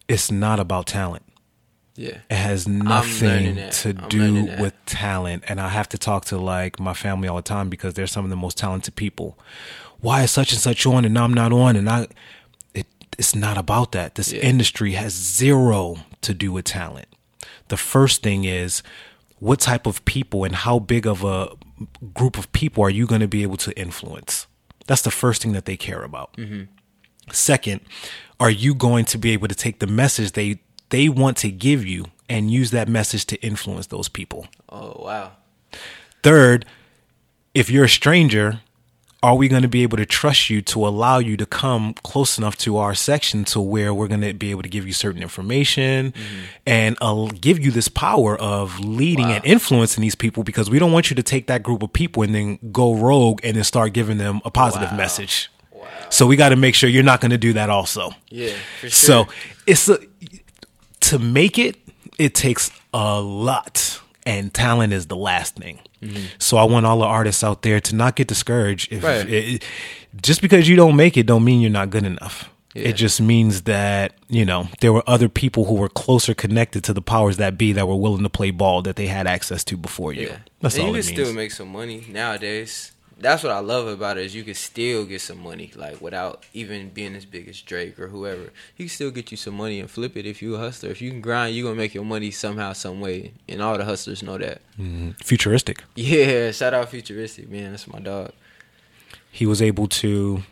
[0.07, 1.23] it's not about talent.
[1.95, 2.17] Yeah.
[2.29, 5.43] It has nothing to do with talent.
[5.47, 8.23] And I have to talk to like my family all the time because they're some
[8.23, 9.37] of the most talented people.
[9.99, 11.75] Why is such and such on and I'm not on?
[11.75, 12.07] And I,
[12.73, 12.87] it,
[13.17, 14.15] it's not about that.
[14.15, 14.41] This Yeah.
[14.41, 17.07] industry has zero to do with talent.
[17.67, 18.81] The first thing is
[19.39, 21.49] what type of people and how big of a
[22.13, 24.47] group of people are you going to be able to influence?
[24.87, 26.35] That's the first thing that they care about.
[27.31, 27.81] Second,
[28.39, 30.59] are you going to be able to take the message they
[30.91, 34.47] they want to give you and use that message to influence those people?
[34.69, 35.31] Oh wow.
[36.23, 36.65] Third,
[37.53, 38.61] if you're a stranger,
[39.23, 42.37] are we going to be able to trust you to allow you to come close
[42.39, 45.21] enough to our section to where we're going to be able to give you certain
[45.21, 46.11] information
[46.65, 49.35] and uh, give you this power of leading Wow.
[49.35, 52.23] and influencing these people because we don't want you to take that group of people
[52.23, 54.97] and then go rogue and then start giving them a positive Wow.
[54.97, 55.51] message.
[55.71, 55.87] Wow.
[56.09, 58.13] So we got to make sure you're not going to do that also.
[58.29, 59.25] Yeah, for sure.
[59.27, 59.27] So
[59.67, 59.99] it's a,
[61.11, 61.75] to make it,
[62.17, 65.79] it takes a lot, and talent is the last thing.
[66.01, 66.23] Mm-hmm.
[66.39, 68.91] So I want all the artists out there to not get discouraged.
[68.91, 69.29] If Right.
[69.29, 69.63] it,
[70.21, 72.49] just because you don't make it, don't mean you're not good enough.
[72.73, 72.89] Yeah.
[72.89, 76.93] It just means that you know there were other people who were closer connected to
[76.93, 79.75] the powers that be that were willing to play ball that they had access to
[79.77, 80.27] before you.
[80.27, 82.93] Yeah, That's and all you can still make some money nowadays.
[83.21, 86.45] That's what I love about it is you can still get some money like without
[86.53, 88.41] even being as big as Drake or whoever.
[88.77, 90.89] You can still get you some money and flip it if you a hustler.
[90.89, 93.33] If you can grind, you gonna make your money somehow, some way.
[93.47, 94.61] And all the hustlers know that.
[94.79, 95.15] Mhm.
[95.23, 95.83] Futuristic.
[95.95, 97.71] Yeah, shout out futuristic man.
[97.71, 98.31] That's my dog.
[99.31, 100.43] he was able to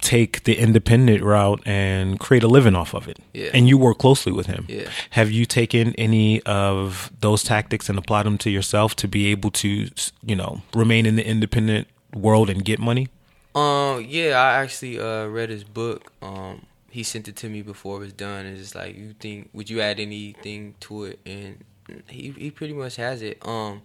[0.00, 3.18] take the independent route and create a living off of it.
[3.32, 3.50] Yeah.
[3.52, 4.66] And you work closely with him.
[4.68, 4.88] Yeah.
[5.10, 9.50] Have you taken any of those tactics and applied them to yourself to be able
[9.52, 9.88] to,
[10.22, 13.08] you know, remain in the independent world and get money?
[13.54, 16.12] Um, yeah, I actually uh read his book.
[16.22, 19.48] Um, he sent it to me before it was done, and it's like, you think,
[19.52, 21.20] would you add anything to it?
[21.26, 21.64] And
[22.08, 23.44] he he pretty much has it.
[23.46, 23.82] Um,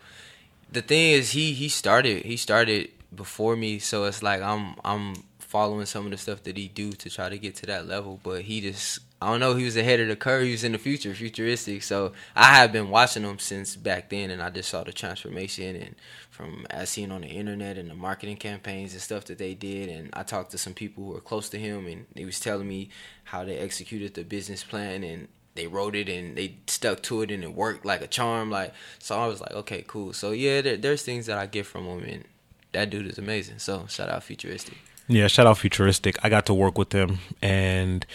[0.71, 5.15] the thing is, he he started he started before me, so it's like I'm I'm
[5.55, 8.19] following some of the stuff that he do to try to get to that level,
[8.23, 8.99] but he just.
[9.21, 9.55] I don't know.
[9.55, 10.43] He was ahead of the curve.
[10.43, 11.81] He was in the future, futuristic.
[11.81, 15.77] So I have been watching him since back then, and I just saw the transformation
[15.77, 15.95] and
[16.29, 19.87] from as seen on the internet and the marketing campaigns and stuff that they did.
[19.87, 22.67] And I talked to some people who were close to him, and he was telling
[22.67, 22.89] me
[23.23, 27.31] how they executed the business plan and they wrote it and they stuck to it
[27.31, 28.51] and it worked like a charm.
[28.51, 30.11] Like so, I was like, okay, cool.
[30.11, 32.25] So yeah, there, there's things that I get from him, and
[32.73, 33.59] that dude is amazing.
[33.59, 34.75] So shout out futuristic.
[35.07, 36.17] Yeah, shout out Futuristic.
[36.23, 38.05] I got to work with him, and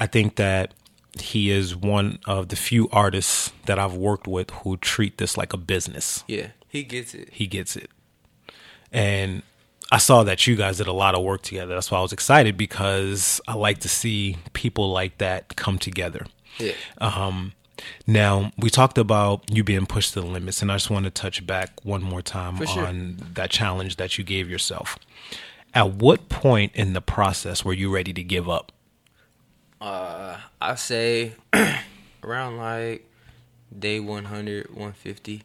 [0.00, 0.72] I think that
[1.20, 5.52] he is one of the few artists that I've worked with who treat this like
[5.52, 6.24] a business.
[6.26, 7.28] Yeah, he gets it.
[7.32, 7.90] he gets it.
[8.92, 9.42] And
[9.92, 11.74] I saw that you guys did a lot of work together.
[11.74, 16.26] That's why I was excited because I like to see people like that come together.
[16.58, 16.72] Yeah.
[16.98, 17.52] Um,
[18.06, 21.10] now we talked about you being pushed to the limits, and I just want to
[21.10, 22.86] touch back one more time sure.
[22.86, 24.98] on that challenge that you gave yourself.
[25.74, 28.70] At what point in the process were you ready to give up?
[29.80, 31.32] Uh, I say
[32.22, 33.10] around like
[33.76, 35.42] day 100, 150.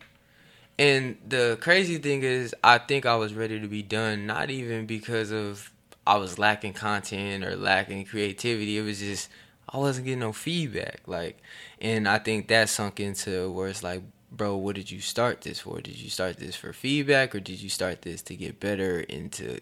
[0.78, 4.86] And the crazy thing is, I think I was ready to be done, not even
[4.86, 5.72] because of
[6.06, 8.78] I was lacking content or lacking creativity.
[8.78, 9.30] It was just
[9.68, 11.02] I wasn't getting no feedback.
[11.06, 11.42] Like,
[11.82, 15.60] and I think that sunk into where it's like, bro, what did you start this
[15.60, 15.82] for?
[15.82, 19.32] Did you start this for feedback, or did you start this to get better and
[19.34, 19.60] to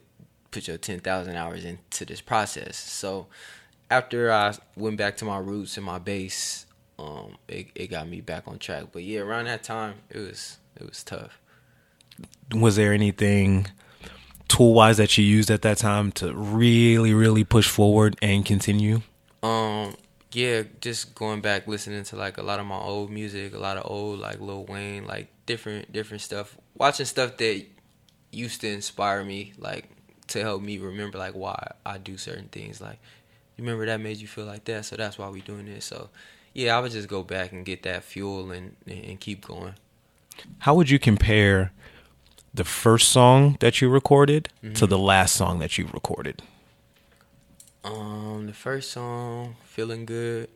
[0.51, 2.77] put your ten thousand hours into this process?
[2.77, 3.27] So
[3.89, 6.65] after I went back to my roots and my base,
[6.99, 8.85] um, it, it got me back on track.
[8.91, 11.39] But yeah, around that time, it was it was tough.
[12.53, 13.67] Was there anything
[14.47, 19.01] tool wise that you used at that time to really, really push forward and continue?
[19.43, 19.95] Um,
[20.31, 23.77] yeah, just going back listening to like a lot of my old music, a lot
[23.77, 26.57] of old like Lil Wayne, like different different stuff.
[26.75, 27.65] Watching stuff that
[28.31, 29.89] used to inspire me, like
[30.27, 32.81] to help me remember like why I do certain things.
[32.81, 32.99] Like,
[33.55, 35.85] you remember that made you feel like that, so that's why we doing this.
[35.85, 36.09] So,
[36.53, 39.75] yeah, I would just go back and get that fuel and and keep going.
[40.59, 41.71] How would you compare
[42.53, 46.41] the first song that you recorded to the last song that you recorded?
[47.83, 50.49] Um, the first song, "Feeling Good."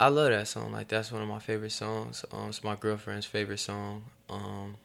[0.00, 0.72] I love that song.
[0.72, 2.24] Like that's one of my favorite songs.
[2.32, 4.04] Um, it's my girlfriend's favorite song.
[4.28, 4.76] Um,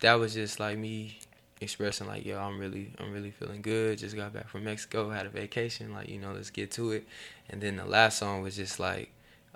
[0.00, 1.18] that was just like me
[1.60, 3.98] expressing like, yo, I'm really, I'm really feeling good.
[3.98, 5.92] Just got back from Mexico, had a vacation.
[5.92, 7.06] Like, you know, let's get to it.
[7.50, 9.10] And then the last song was just like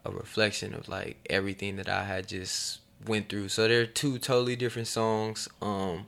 [0.05, 3.48] a reflection of like everything that I had just went through.
[3.48, 5.48] So they're two totally different songs.
[5.61, 6.07] Um,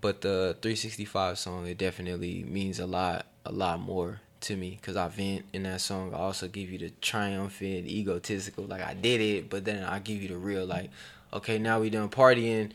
[0.00, 4.96] but the 365 song it definitely means a lot a lot more to me because
[4.96, 9.20] i vent in that song i also give you the triumphant egotistical like i did
[9.20, 10.90] it but then i give you the real like
[11.32, 12.70] okay now we done partying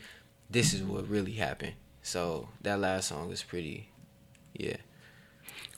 [0.50, 1.72] this is what really happened
[2.04, 3.88] so that last song is pretty
[4.54, 4.78] yeah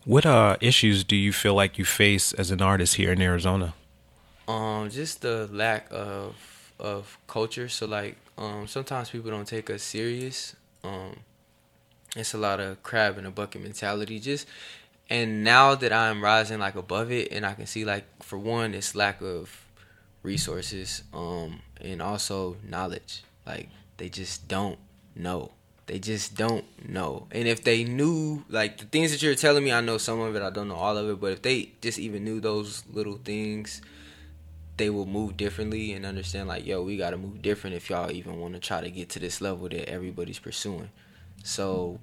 [0.04, 3.74] What uh, issues do you feel like you face as an artist here in Arizona?
[4.48, 6.36] Um, just the lack of
[6.78, 7.68] of culture.
[7.68, 10.54] So like um, sometimes people don't take us serious.
[10.84, 11.20] Um,
[12.16, 14.20] it's a lot of crab in a bucket mentality.
[14.20, 14.46] Just
[15.10, 18.74] and now that I'm rising like above it, and I can see like for one,
[18.74, 19.66] it's lack of
[20.22, 23.24] resources, um, and also knowledge.
[23.46, 24.78] Like they just don't
[25.16, 25.52] know.
[25.86, 27.28] They just don't know.
[27.30, 30.34] And if they knew, like the things that you're telling me, I know some of
[30.34, 30.42] it.
[30.42, 31.20] I don't know all of it.
[31.20, 33.82] But if they just even knew those little things,
[34.76, 36.48] they will move differently and understand.
[36.48, 39.10] Like, yo, we got to move different if y'all even want to try to get
[39.10, 40.90] to this level that everybody's pursuing.
[41.44, 42.00] So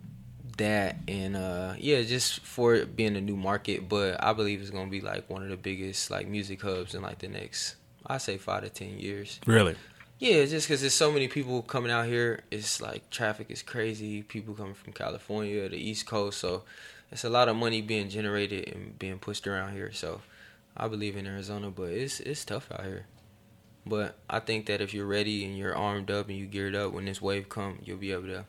[0.57, 4.89] that and uh yeah just for being a new market but i believe it's gonna
[4.89, 7.75] be like one of the biggest like music hubs in like the next
[8.05, 9.75] i say five to ten years Really?
[10.23, 12.43] Yeah just because there's so many people coming out here.
[12.49, 14.23] It's like traffic is crazy.
[14.23, 16.39] People coming from california the east coast.
[16.39, 16.63] So
[17.11, 19.91] it's a lot of money being generated and being pushed around here.
[19.91, 20.21] So
[20.75, 23.05] i believe in arizona but it's it's tough out here.
[23.85, 26.93] But i think that if you're ready and you're armed up and you geared up
[26.93, 28.45] when this wave come you'll be able to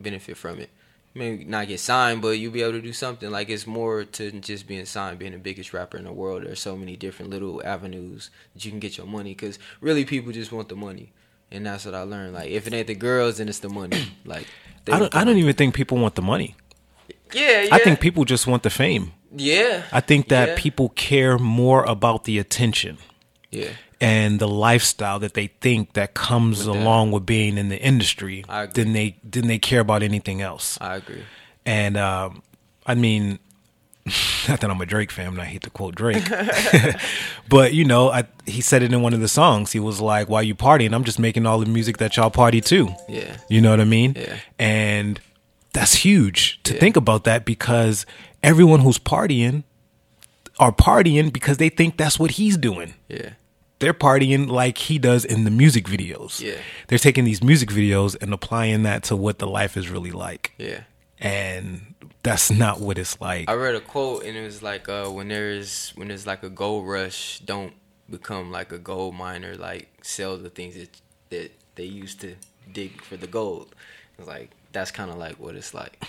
[0.00, 0.70] benefit from it
[1.18, 3.30] maybe not get signed, but you'll be able to do something.
[3.30, 6.44] Like it's more to just being signed, being the biggest rapper in the world.
[6.44, 9.34] There's so many different little avenues that you can get your money.
[9.34, 11.12] Cause really, people just want the money,
[11.50, 12.34] and that's what I learned.
[12.34, 14.06] Like if it ain't the girls, then it's the money.
[14.24, 14.46] Like
[14.90, 15.14] I don't.
[15.14, 16.54] I don't even think people want the money.
[17.32, 17.74] Yeah, yeah.
[17.74, 19.12] I think people just want the fame.
[19.36, 19.84] Yeah.
[19.92, 20.54] I think that yeah.
[20.56, 22.98] people care more about the attention
[23.50, 23.70] Yeah.
[24.00, 26.82] And the lifestyle that they think that comes With that.
[26.82, 28.44] along with being in the industry
[28.74, 30.78] than they than they care about anything else.
[30.80, 31.22] I agree.
[31.66, 32.42] And um,
[32.86, 33.38] I mean,
[34.48, 36.24] not that I'm a Drake fan, and I hate to quote Drake,
[37.48, 39.72] but you know, I, he said it in one of the songs.
[39.72, 42.60] He was like, "While you partying, I'm just making all the music that y'all party
[42.62, 43.36] to." Yeah.
[43.48, 44.14] You know what I mean?
[44.16, 44.36] Yeah.
[44.58, 45.20] And
[45.72, 46.80] that's huge to Yeah.
[46.80, 48.06] think about that because
[48.42, 49.64] everyone who's partying
[50.58, 52.94] are partying because they think that's what he's doing.
[53.08, 53.30] Yeah.
[53.80, 56.40] They're partying like he does in the music videos.
[56.40, 56.56] Yeah.
[56.88, 60.52] They're taking these music videos and applying that to what the life is really like.
[60.58, 60.80] Yeah.
[61.20, 63.48] And that's not what it's like.
[63.48, 66.50] I read a quote and it was like, uh, when there's when there's like a
[66.50, 67.72] gold rush, don't
[68.10, 69.54] become like a gold miner.
[69.54, 70.90] Like sell the things that
[71.30, 72.34] that they used to
[72.72, 73.74] dig for the gold.
[74.18, 76.02] It's like that's kind of like what it's like.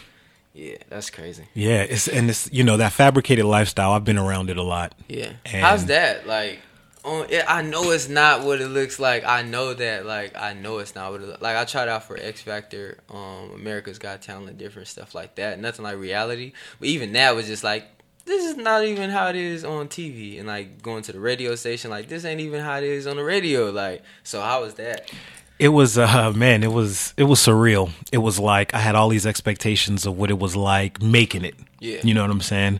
[0.54, 1.46] Yeah, that's crazy.
[1.54, 3.92] Yeah, it's and it's you know that fabricated lifestyle.
[3.92, 4.96] I've been around it a lot.
[5.08, 5.34] Yeah.
[5.46, 6.26] And- How's that?
[6.28, 6.60] Like,
[7.04, 9.24] on, it, I know it's not what it looks like.
[9.26, 10.06] I know that.
[10.06, 11.56] Like, I know it's not what it look like.
[11.56, 15.60] I tried out for X Factor, um, America's Got Talent, different stuff like that.
[15.60, 16.54] Nothing like reality.
[16.80, 17.86] But even that was just like,
[18.26, 20.38] this is not even how it is on TV.
[20.38, 23.18] And like going to the radio station, like this ain't even how it is on
[23.18, 23.72] the radio.
[23.72, 25.12] Like, so how was that?
[25.58, 27.92] It was uh man, it was it was surreal.
[28.12, 31.56] It was like I had all these expectations of what it was like making it.
[31.80, 32.00] Yeah.
[32.04, 32.80] You know what I'm saying?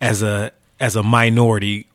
[0.00, 1.88] As a as a minority,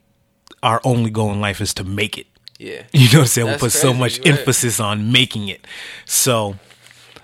[0.64, 2.28] our only goal in life is to make it.
[2.60, 2.84] Yeah.
[2.94, 3.48] You know what I'm saying?
[3.48, 4.40] That's we put so much you're right.
[4.40, 5.66] emphasis on making it.
[6.06, 6.56] So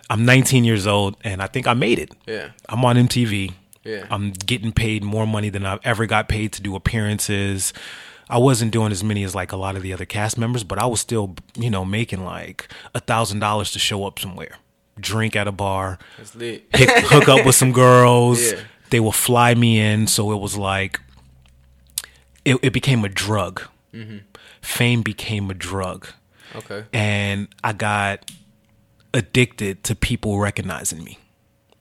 [0.10, 2.12] I'm 19 years old and I think I made it.
[2.26, 2.52] Yeah.
[2.68, 3.54] I'm on MTV.
[3.84, 4.06] Yeah.
[4.10, 7.72] I'm getting paid more money than I've ever got paid to do appearances.
[8.30, 10.78] I wasn't doing as many as like a lot of the other cast members, but
[10.80, 14.58] I was still, you know, making like a thousand dollars to show up somewhere,
[15.00, 16.00] drink at a bar,
[16.38, 18.42] pick, hook up with some girls.
[18.52, 18.60] Yeah.
[18.90, 21.00] They will fly me in, so it was like
[22.48, 23.62] it, it became a drug.
[23.94, 24.18] Mm-hmm.
[24.62, 26.08] Fame became a drug,
[26.56, 26.84] Okay.
[26.94, 28.30] and I got
[29.14, 31.20] addicted to people recognizing me.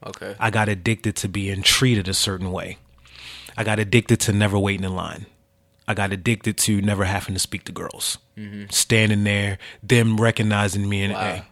[0.05, 0.35] Okay.
[0.39, 2.77] I got addicted to being treated a certain way.
[3.57, 5.25] I got addicted to never waiting in line.
[5.87, 8.17] I got addicted to never having to speak to girls.
[8.69, 11.23] Standing there, them recognizing me and Mm-hmm.
[11.25, 11.33] Wow.
[11.35, 11.43] hey,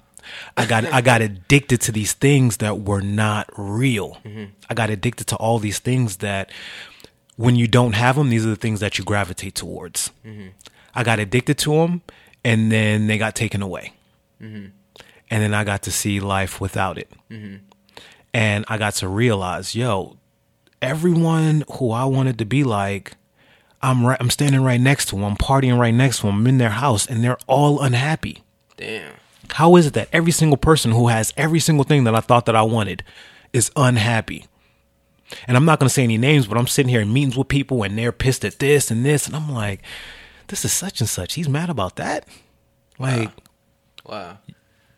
[0.57, 4.17] I got I got addicted to these things that were not real.
[4.25, 4.45] Mm-hmm.
[4.69, 6.51] I got addicted to all these things that
[7.35, 10.11] when you don't have them, these are the things that you gravitate towards.
[10.25, 10.49] Mm-hmm.
[10.93, 12.01] I got addicted to them
[12.43, 13.93] and then they got taken away.
[14.41, 14.67] Mm-hmm.
[15.31, 17.11] And then I got to see life without it
[18.35, 20.17] and I got to realize, yo,
[20.81, 23.15] everyone who I wanted to be like,
[23.81, 26.47] I'm right, I'm standing right next to them, I'm partying right next to them, I'm
[26.47, 28.43] in their house, and they're all unhappy.
[28.75, 29.13] Damn.
[29.51, 32.45] How is it that every single person who has every single thing that I thought
[32.47, 33.03] that I wanted
[33.53, 34.47] is unhappy?
[35.47, 37.83] And I'm not gonna say any names, but I'm sitting here in meetings with people
[37.83, 39.81] and they're pissed at this and this, and I'm like,
[40.47, 41.33] this is such and such.
[41.33, 42.27] He's mad about that.
[42.99, 43.31] Like,
[44.05, 44.37] Wow.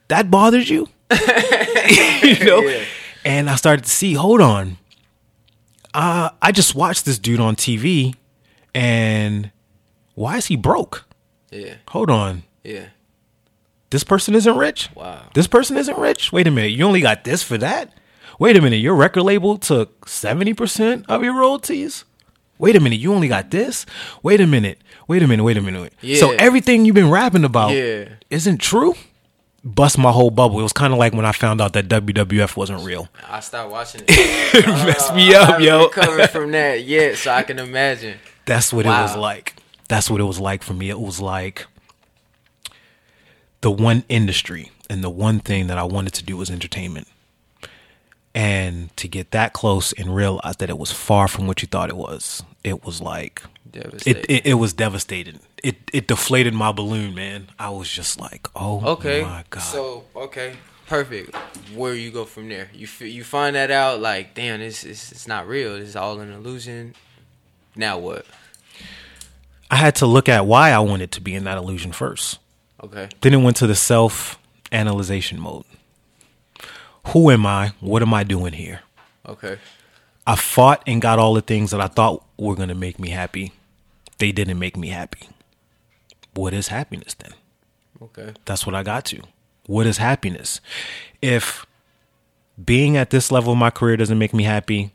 [0.09, 0.87] that bothers you?
[1.11, 2.59] you know?
[2.61, 2.83] Yeah.
[3.23, 4.77] And I started to see, hold on.
[5.93, 8.13] Uh, I just watched this dude on TV
[8.75, 9.51] and
[10.15, 11.05] why is he broke?
[11.51, 11.75] Yeah.
[11.89, 12.43] Hold on.
[12.63, 12.87] Yeah.
[13.89, 14.89] This person isn't rich?
[14.95, 15.23] Wow.
[15.33, 16.31] This person isn't rich?
[16.33, 16.71] Wait a minute.
[16.71, 17.93] You only got this for that?
[18.39, 18.77] Wait a minute.
[18.77, 22.03] Your record label took 70% of your royalties?
[22.59, 22.97] Wait a minute.
[22.99, 23.85] You only got this?
[24.23, 24.79] Wait a minute.
[25.07, 25.43] Wait a minute.
[25.43, 25.93] Wait a minute.
[26.19, 26.37] So Yeah.
[26.39, 28.09] everything you've been rapping about, Yeah.
[28.29, 28.95] isn't true,
[29.63, 30.59] bust my whole bubble.
[30.59, 33.09] It was kind of like when I found out that WWF wasn't real.
[33.29, 34.67] I stopped watching it.
[34.67, 35.83] Messed me uh, up, I yo.
[35.85, 38.17] recovered from that yet, so I can imagine.
[38.45, 39.55] That's what it was like.
[39.87, 40.89] That's what it was like for me.
[40.89, 41.65] It was like
[43.61, 47.07] the one industry and the one thing that I wanted to do was entertainment.
[48.37, 51.89] And to get that close and realize that it was far from what you thought
[51.89, 53.41] it was, it was like
[53.73, 55.39] it, it, it was devastating.
[55.63, 57.47] It it deflated my balloon, man.
[57.57, 59.23] I was just like, oh Okay.
[59.23, 59.61] my god.
[59.61, 61.35] So okay, perfect.
[61.73, 62.69] Where you go from there?
[62.75, 65.73] You f- you find that out like, damn, this is it's not real.
[65.79, 66.93] This is all an illusion.
[67.75, 68.23] Now what?
[69.71, 72.37] I had to look at why I wanted to be in that illusion first.
[72.83, 73.09] Okay.
[73.21, 74.37] Then it went to the self
[74.71, 75.65] analyzation mode.
[77.09, 77.73] Who am I?
[77.79, 78.81] What am I doing here?
[79.27, 79.57] Okay.
[80.25, 83.09] I fought and got all the things that I thought were going to make me
[83.09, 83.53] happy.
[84.17, 85.29] They didn't make me happy.
[86.33, 87.33] What is happiness then?
[88.01, 88.33] Okay.
[88.45, 89.21] That's what I got to.
[89.67, 90.59] What is happiness?
[91.21, 91.65] If
[92.63, 94.91] being at this level of my career doesn't make me happy,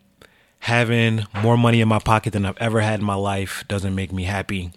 [0.60, 4.12] having more money in my pocket than I've ever had in my life doesn't make
[4.12, 4.72] me happy,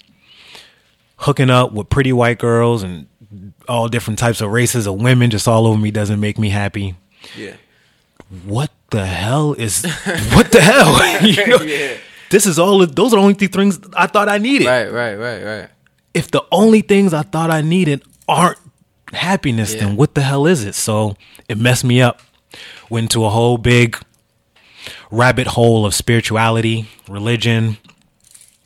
[1.18, 3.08] hooking up with pretty white girls and
[3.68, 6.96] all different types of races of women just all over me doesn't make me happy.
[7.38, 7.56] Yeah.
[8.46, 9.84] What the hell is
[10.34, 11.22] what the hell?
[11.28, 11.98] you know, Yeah.
[12.30, 14.66] This is all those are the only three things I thought I needed.
[14.68, 14.92] Right.
[14.92, 15.16] Right.
[15.16, 15.44] Right.
[15.44, 15.70] Right.
[16.14, 18.58] If the only things I thought I needed aren't
[19.14, 19.82] happiness, Yeah.
[19.82, 20.76] then what the hell is it?
[20.76, 21.16] So
[21.48, 22.22] it messed me up.
[22.90, 23.98] Went into a whole big
[25.12, 27.78] rabbit hole of spirituality, religion,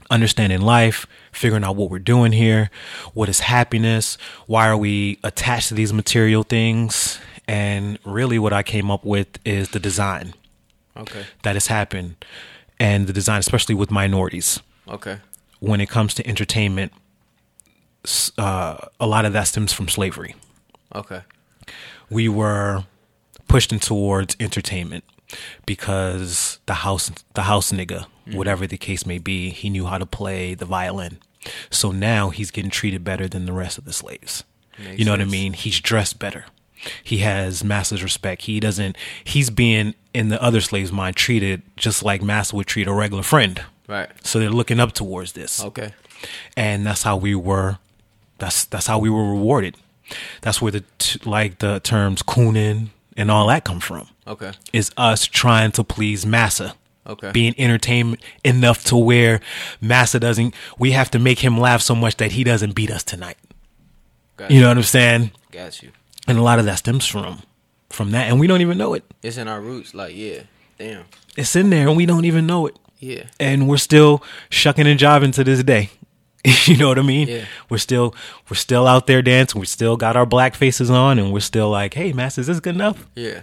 [0.09, 2.69] understanding life, figuring out what we're doing here,
[3.13, 7.19] what is happiness, why are we attached to these material things,
[7.49, 10.33] and really what I came up with is the design
[10.95, 11.25] Okay.
[11.43, 12.15] that has happened
[12.79, 14.59] and the design especially with minorities.
[14.87, 15.17] Okay.
[15.59, 16.91] when it comes to entertainment
[18.37, 20.35] uh, a lot of that stems from slavery.
[20.95, 21.21] Okay.
[22.09, 22.85] we were
[23.47, 25.03] pushed in towards entertainment
[25.65, 30.05] because the house the house nigga whatever the case may be he knew how to
[30.05, 31.17] play the violin.
[31.71, 34.43] So now he's getting treated better than the rest of the slaves.
[34.77, 35.53] Makes you know what i mean?
[35.53, 36.45] He's dressed better
[37.03, 42.03] he has master's respect he doesn't he's being in the other slaves mind treated just
[42.03, 44.09] like master would treat a regular friend Right.
[44.23, 45.93] so they're looking up towards this Okay.
[46.55, 47.79] and that's how we were
[48.37, 49.75] that's that's how we were rewarded
[50.41, 54.51] that's where the t- like the terms cooning and all that come from Okay.
[54.71, 56.75] is us trying to please massa
[57.07, 57.31] Okay.
[57.31, 59.41] being entertainment enough to where
[59.81, 63.03] massa doesn't we have to make him laugh so much that he doesn't beat us
[63.03, 63.37] tonight
[64.37, 65.89] Got you know what i'm saying Got you.
[66.29, 67.41] And a lot of that stems from
[67.89, 69.93] from that and we don't even know it It's in our roots.
[69.93, 70.41] Like, yeah.
[70.77, 71.05] Damn.
[71.35, 73.23] it's in there and we don't even know it Yeah.
[73.39, 75.89] and we're still shucking and jiving to this day.
[76.65, 77.27] you know what I mean?
[77.27, 77.45] Yeah.
[77.69, 78.15] We're still
[78.49, 79.59] we're still out there dancing.
[79.59, 82.61] We still got our black faces on, and we're still like, "Hey, mass, is this
[82.61, 83.41] good enough?" Yeah.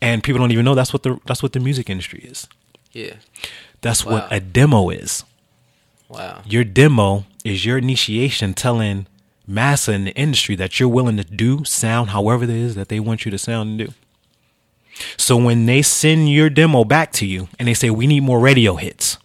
[0.00, 2.48] And people don't even know that's what the that's what the music industry is.
[2.92, 3.16] Yeah.
[3.82, 4.12] That's Wow.
[4.12, 5.24] what a demo is.
[6.08, 6.40] Wow.
[6.46, 9.06] Your demo is your initiation telling
[9.48, 13.00] massa in the industry that you're willing to do sound however it is that they
[13.00, 13.94] want you to sound and do.
[15.16, 18.40] So when they send your demo back to you and they say we need more
[18.40, 19.16] radio hits,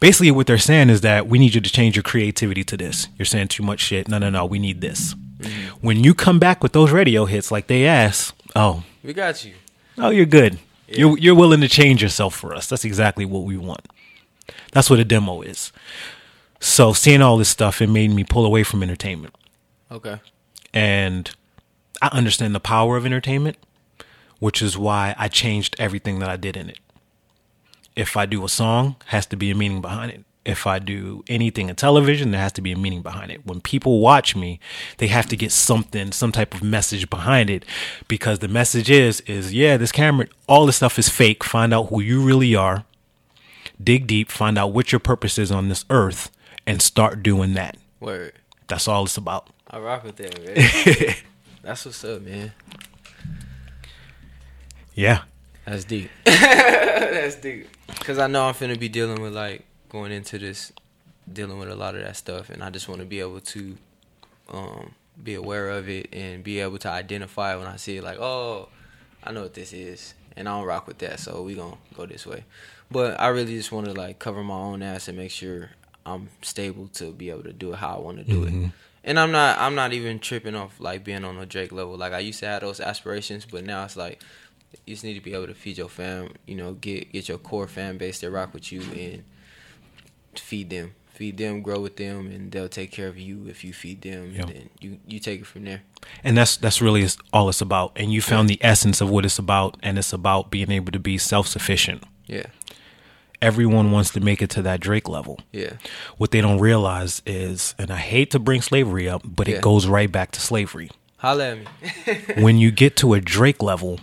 [0.00, 3.08] basically what they're saying is that we need you to change your creativity to this.
[3.18, 4.08] You're saying too much shit.
[4.08, 4.46] No, no, no.
[4.46, 5.14] We need this.
[5.38, 5.68] Mm-hmm.
[5.86, 9.54] When you come back with those radio hits like they ask, oh, We got you.
[9.98, 10.58] oh, you're good.
[10.88, 12.66] You're you're willing to change yourself for us.
[12.68, 13.86] That's exactly what we want.
[14.72, 15.72] That's what a demo is.
[16.60, 19.34] So seeing all this stuff, it made me pull away from entertainment,
[19.90, 20.18] Okay.
[20.74, 21.30] and
[22.02, 23.56] I understand the power of entertainment,
[24.38, 26.78] which is why I changed everything that I did in it.
[27.96, 30.24] If I do a song, has to be a meaning behind it.
[30.44, 33.44] If I do anything in television, there has to be a meaning behind it.
[33.44, 34.58] When people watch me,
[34.96, 37.64] they have to get something, some type of message behind it,
[38.08, 41.44] because the message is, is yeah, this camera, all this stuff is fake.
[41.44, 42.84] Find out who you really are.
[43.82, 46.30] Dig deep, find out what your purpose is on this earth,
[46.66, 47.76] and start doing that.
[48.00, 48.32] Word.
[48.68, 49.48] That's all it's about.
[49.68, 51.14] I rock with that, man.
[51.62, 52.52] That's what's up, man.
[54.94, 55.22] Yeah.
[55.64, 56.10] That's deep.
[56.24, 57.68] That's deep.
[58.00, 60.72] Cause I know I'm finna be dealing with like going into this,
[61.30, 63.76] dealing with a lot of that stuff, and I just want to be able to,
[64.48, 68.04] um, be aware of it and be able to identify when I see it.
[68.04, 68.68] Like, oh,
[69.22, 72.06] I know what this is, and I don't rock with that, so we gonna go
[72.06, 72.44] this way.
[72.90, 75.70] But I really just want to like cover my own ass and make sure
[76.14, 78.52] I'm stable to be able to do it how I want to do it.
[78.52, 78.66] Mm-hmm.
[79.04, 81.96] And I'm not I'm not even tripping off like being on a Drake level.
[81.96, 84.22] Like I used to have those aspirations, but now it's like
[84.86, 87.38] you just need to be able to feed your fam, you know, get get your
[87.38, 89.22] core fan base that rock with you and
[90.34, 90.94] feed them.
[91.08, 94.32] feed them, grow with them, and they'll take care of you if you feed them.
[94.32, 94.42] Yeah.
[94.42, 95.82] And then you you take it from there.
[96.24, 99.38] and that's that's really all it's about and you found the essence of what it's
[99.38, 102.46] about and it's about being able to be self-sufficient Yeah,
[103.42, 105.74] everyone wants to make it to that drake level yeah,
[106.18, 109.56] what they don't realize is and i hate to bring slavery up but Yeah.
[109.56, 111.64] it goes right back to slavery holla at me.
[112.42, 114.00] when you get to a drake level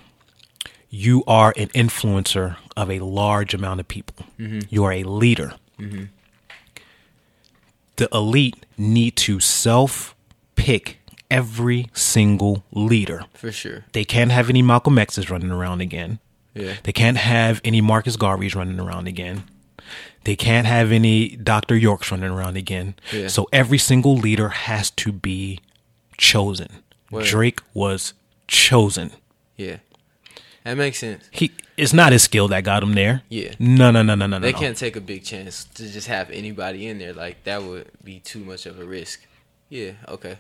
[0.90, 4.60] you are an influencer of a large amount of people mm-hmm.
[4.70, 6.06] you are a leader mm-hmm.
[7.98, 10.16] the elite need to self
[10.56, 13.86] pick every single leader for sure.
[13.94, 16.20] They can't have any Malcolm X's running around again.
[16.58, 19.44] Yeah, They can't have any Marcus Garveys running around again.
[20.24, 21.78] They can't have any Dr.
[21.78, 22.96] Yorks running around again.
[23.14, 23.28] Yeah.
[23.28, 25.60] So every single leader has to be
[26.18, 26.68] chosen.
[27.12, 27.26] Word.
[27.26, 28.14] Drake was
[28.48, 29.12] chosen.
[29.56, 29.78] yeah,
[30.66, 31.30] that makes sense.
[31.32, 33.22] He it's not his skill that got him there.
[33.30, 33.54] Yeah.
[33.60, 34.58] No, no, no, no, no, They no.
[34.58, 37.14] can't take a big chance to just have anybody in there.
[37.14, 39.26] Like that would be too much of a risk.
[39.70, 39.92] Yeah.
[40.08, 40.38] Okay.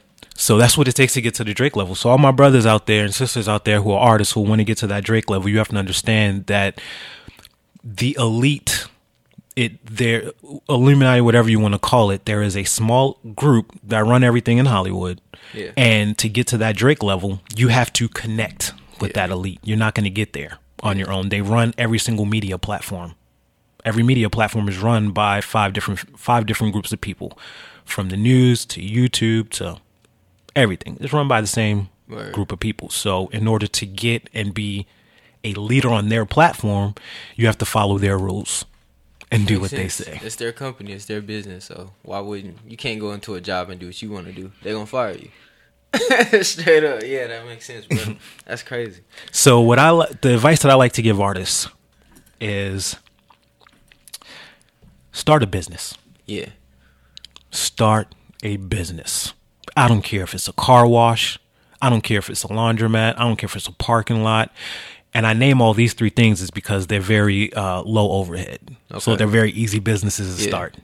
[0.48, 1.94] So that's what it takes to get to the Drake level.
[1.94, 4.60] So all my brothers out there and sisters out there who are artists who want
[4.60, 6.80] to get to that Drake level, you have to understand that
[7.84, 8.88] the elite,
[9.58, 10.32] it their
[10.70, 14.58] Illuminati, whatever you want to call it, there is a small group that run everything
[14.58, 15.20] in Hollywood.
[15.54, 15.72] Yeah.
[15.76, 18.72] And to get to that Drake level, you have to connect
[19.02, 19.28] with Yeah.
[19.28, 19.60] that elite.
[19.66, 21.28] You're not going to get there on your own.
[21.28, 23.16] They run every single media platform.
[23.84, 27.38] Every media platform is run by five different five different groups of people,
[27.84, 29.80] from the news to YouTube to
[30.58, 30.98] everything.
[31.00, 32.34] It's run by the same Word.
[32.34, 32.90] group of people.
[32.90, 34.88] So in order to get and be
[35.44, 36.96] a leader on their platform,
[37.36, 38.66] you have to follow their rules
[39.32, 40.20] and do what they say.
[40.24, 41.66] It's their company, it's their business.
[41.66, 44.34] So why wouldn't you can't go into a job and do what you want to
[44.34, 44.52] do?
[44.64, 45.30] They're gonna fire you.
[46.44, 48.16] Straight up, yeah, that makes sense, bro.
[48.46, 49.02] That's crazy.
[49.32, 49.92] So what I
[50.22, 51.68] the advice that I like to give artists
[52.42, 52.98] is
[55.12, 55.98] start a business.
[56.26, 56.50] Yeah,
[57.52, 59.34] Start a business.
[59.78, 61.40] I don't care if it's a car wash.
[61.82, 63.16] I don't care if it's a laundromat.
[63.18, 64.52] I don't care if it's a parking lot.
[65.14, 68.76] And I name all these three things is because they're very uh, low overhead.
[69.00, 70.50] So they're very easy businesses to Yeah.
[70.50, 70.76] start.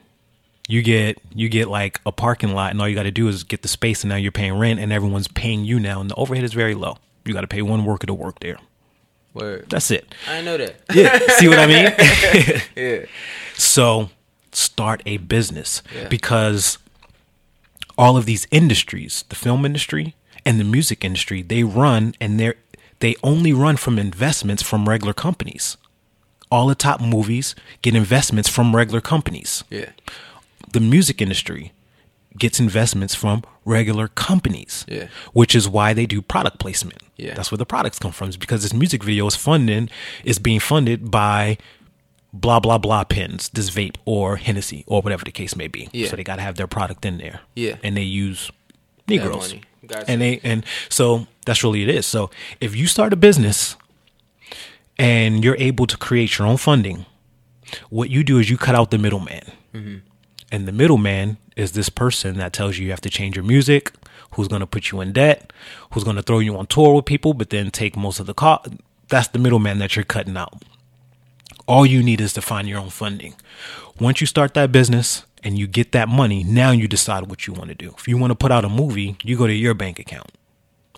[0.66, 3.42] You get you get like a parking lot, and all you got to do is
[3.44, 6.14] get the space, and now you're paying rent, and everyone's paying you now, and the
[6.14, 6.96] overhead is very low.
[7.26, 8.56] You got to pay one worker to work there.
[9.34, 9.66] word.
[9.68, 10.14] That's it.
[10.28, 10.76] I know that.
[10.94, 11.92] Yeah, see what I mean?
[12.76, 13.04] yeah,
[13.56, 14.08] So
[14.52, 16.08] start a business Yeah.
[16.08, 16.78] because
[17.96, 20.14] all of these industries, the film industry
[20.44, 22.56] and the music industry, they run and they're
[23.00, 25.76] they only run from investments from regular companies.
[26.50, 29.64] All the top movies get investments from regular companies.
[29.70, 29.90] yeah,
[30.72, 31.72] The music industry
[32.38, 34.84] gets investments from regular companies.
[34.88, 35.08] Yeah.
[35.32, 37.02] Which is why they do product placement.
[37.16, 37.34] Yeah.
[37.34, 38.28] That's where the products come from.
[38.28, 39.90] Is because this music video is funded
[40.24, 41.58] is being funded by
[42.34, 45.88] blah blah blah pins, this vape or Hennessy or whatever the case may be.
[45.92, 46.08] Yeah.
[46.08, 47.40] So they gotta have their product in there.
[47.54, 47.76] Yeah.
[47.82, 48.50] And they use
[49.08, 49.54] Negroes.
[49.86, 50.10] Gotcha.
[50.10, 52.04] And they and so that's really it is.
[52.06, 52.30] So
[52.60, 53.76] if you start a business
[54.98, 57.06] and you're able to create your own funding,
[57.88, 59.44] what you do is you cut out the middleman.
[60.52, 63.92] And the middleman is this person that tells you you have to change your music,
[64.32, 65.52] who's going to put you in debt,
[65.90, 68.34] who's going to throw you on tour with people, but then take most of the
[68.34, 68.68] cost.
[69.08, 70.62] That's the middleman that you're cutting out.
[71.66, 73.34] All you need is to find your own funding.
[74.00, 77.52] Once you start that business and you get that money, now you decide what you
[77.54, 77.94] want to do.
[77.96, 80.32] If you want to put out a movie, you go to your bank account.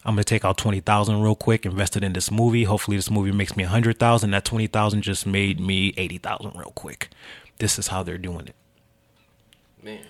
[0.04, 2.64] I'm gonna take out twenty thousand real quick, invest it in this movie.
[2.64, 4.30] Hopefully, this movie makes me a hundred thousand.
[4.30, 7.10] That twenty thousand just made me eighty thousand real quick.
[7.58, 8.54] This is how they're doing it.
[9.82, 10.04] man.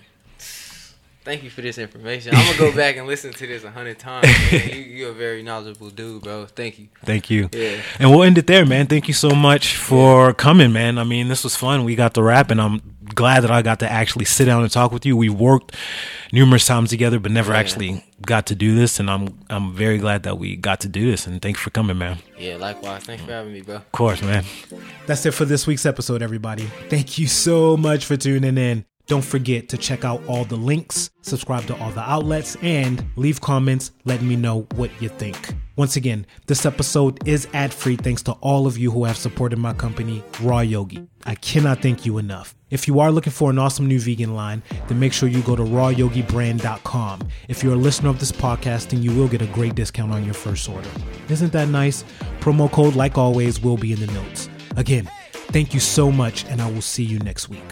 [1.27, 2.33] Thank you for this information.
[2.33, 4.27] I'm gonna go back and listen to this a hundred times.
[4.49, 4.69] Man.
[4.69, 6.45] You, you're a very knowledgeable dude, bro.
[6.45, 6.87] Thank you.
[7.03, 7.49] Thank you.
[7.51, 7.81] Yeah.
[7.99, 8.87] And we'll end it there, man.
[8.87, 10.97] Thank you so much for coming, man.
[10.97, 11.83] I mean, this was fun.
[11.83, 12.81] We got to rap, and I'm
[13.13, 15.17] glad that I got to actually sit down and talk with you.
[15.17, 15.75] We've worked
[16.31, 17.59] numerous times together, but never Yeah.
[17.59, 18.97] actually got to do this.
[18.97, 21.27] And I'm I'm very glad that we got to do this.
[21.27, 22.19] And thanks for coming, man.
[22.39, 23.03] Yeah, likewise.
[23.03, 23.75] Thanks for having me, bro.
[23.75, 24.45] Of course, man.
[25.07, 26.63] That's it for this week's episode, everybody.
[26.89, 28.85] Thank you so much for tuning in.
[29.07, 33.39] Don't forget to check out all the links, subscribe to all the outlets, and leave
[33.39, 35.55] comments letting me know what you think.
[35.77, 39.57] Once again, this episode is ad free thanks to all of you who have supported
[39.57, 41.07] my company, Raw Yogi.
[41.25, 42.53] I cannot thank you enough.
[42.69, 45.55] If you are looking for an awesome new vegan line, then make sure you go
[45.55, 47.29] to rawyogibrand.com.
[47.47, 50.25] If you're a listener of this podcast, then you will get a great discount on
[50.25, 50.89] your first order.
[51.29, 52.03] Isn't that nice?
[52.41, 54.49] Promo code, like always, will be in the notes.
[54.75, 57.63] Again, thank you so much, and I will see you next week.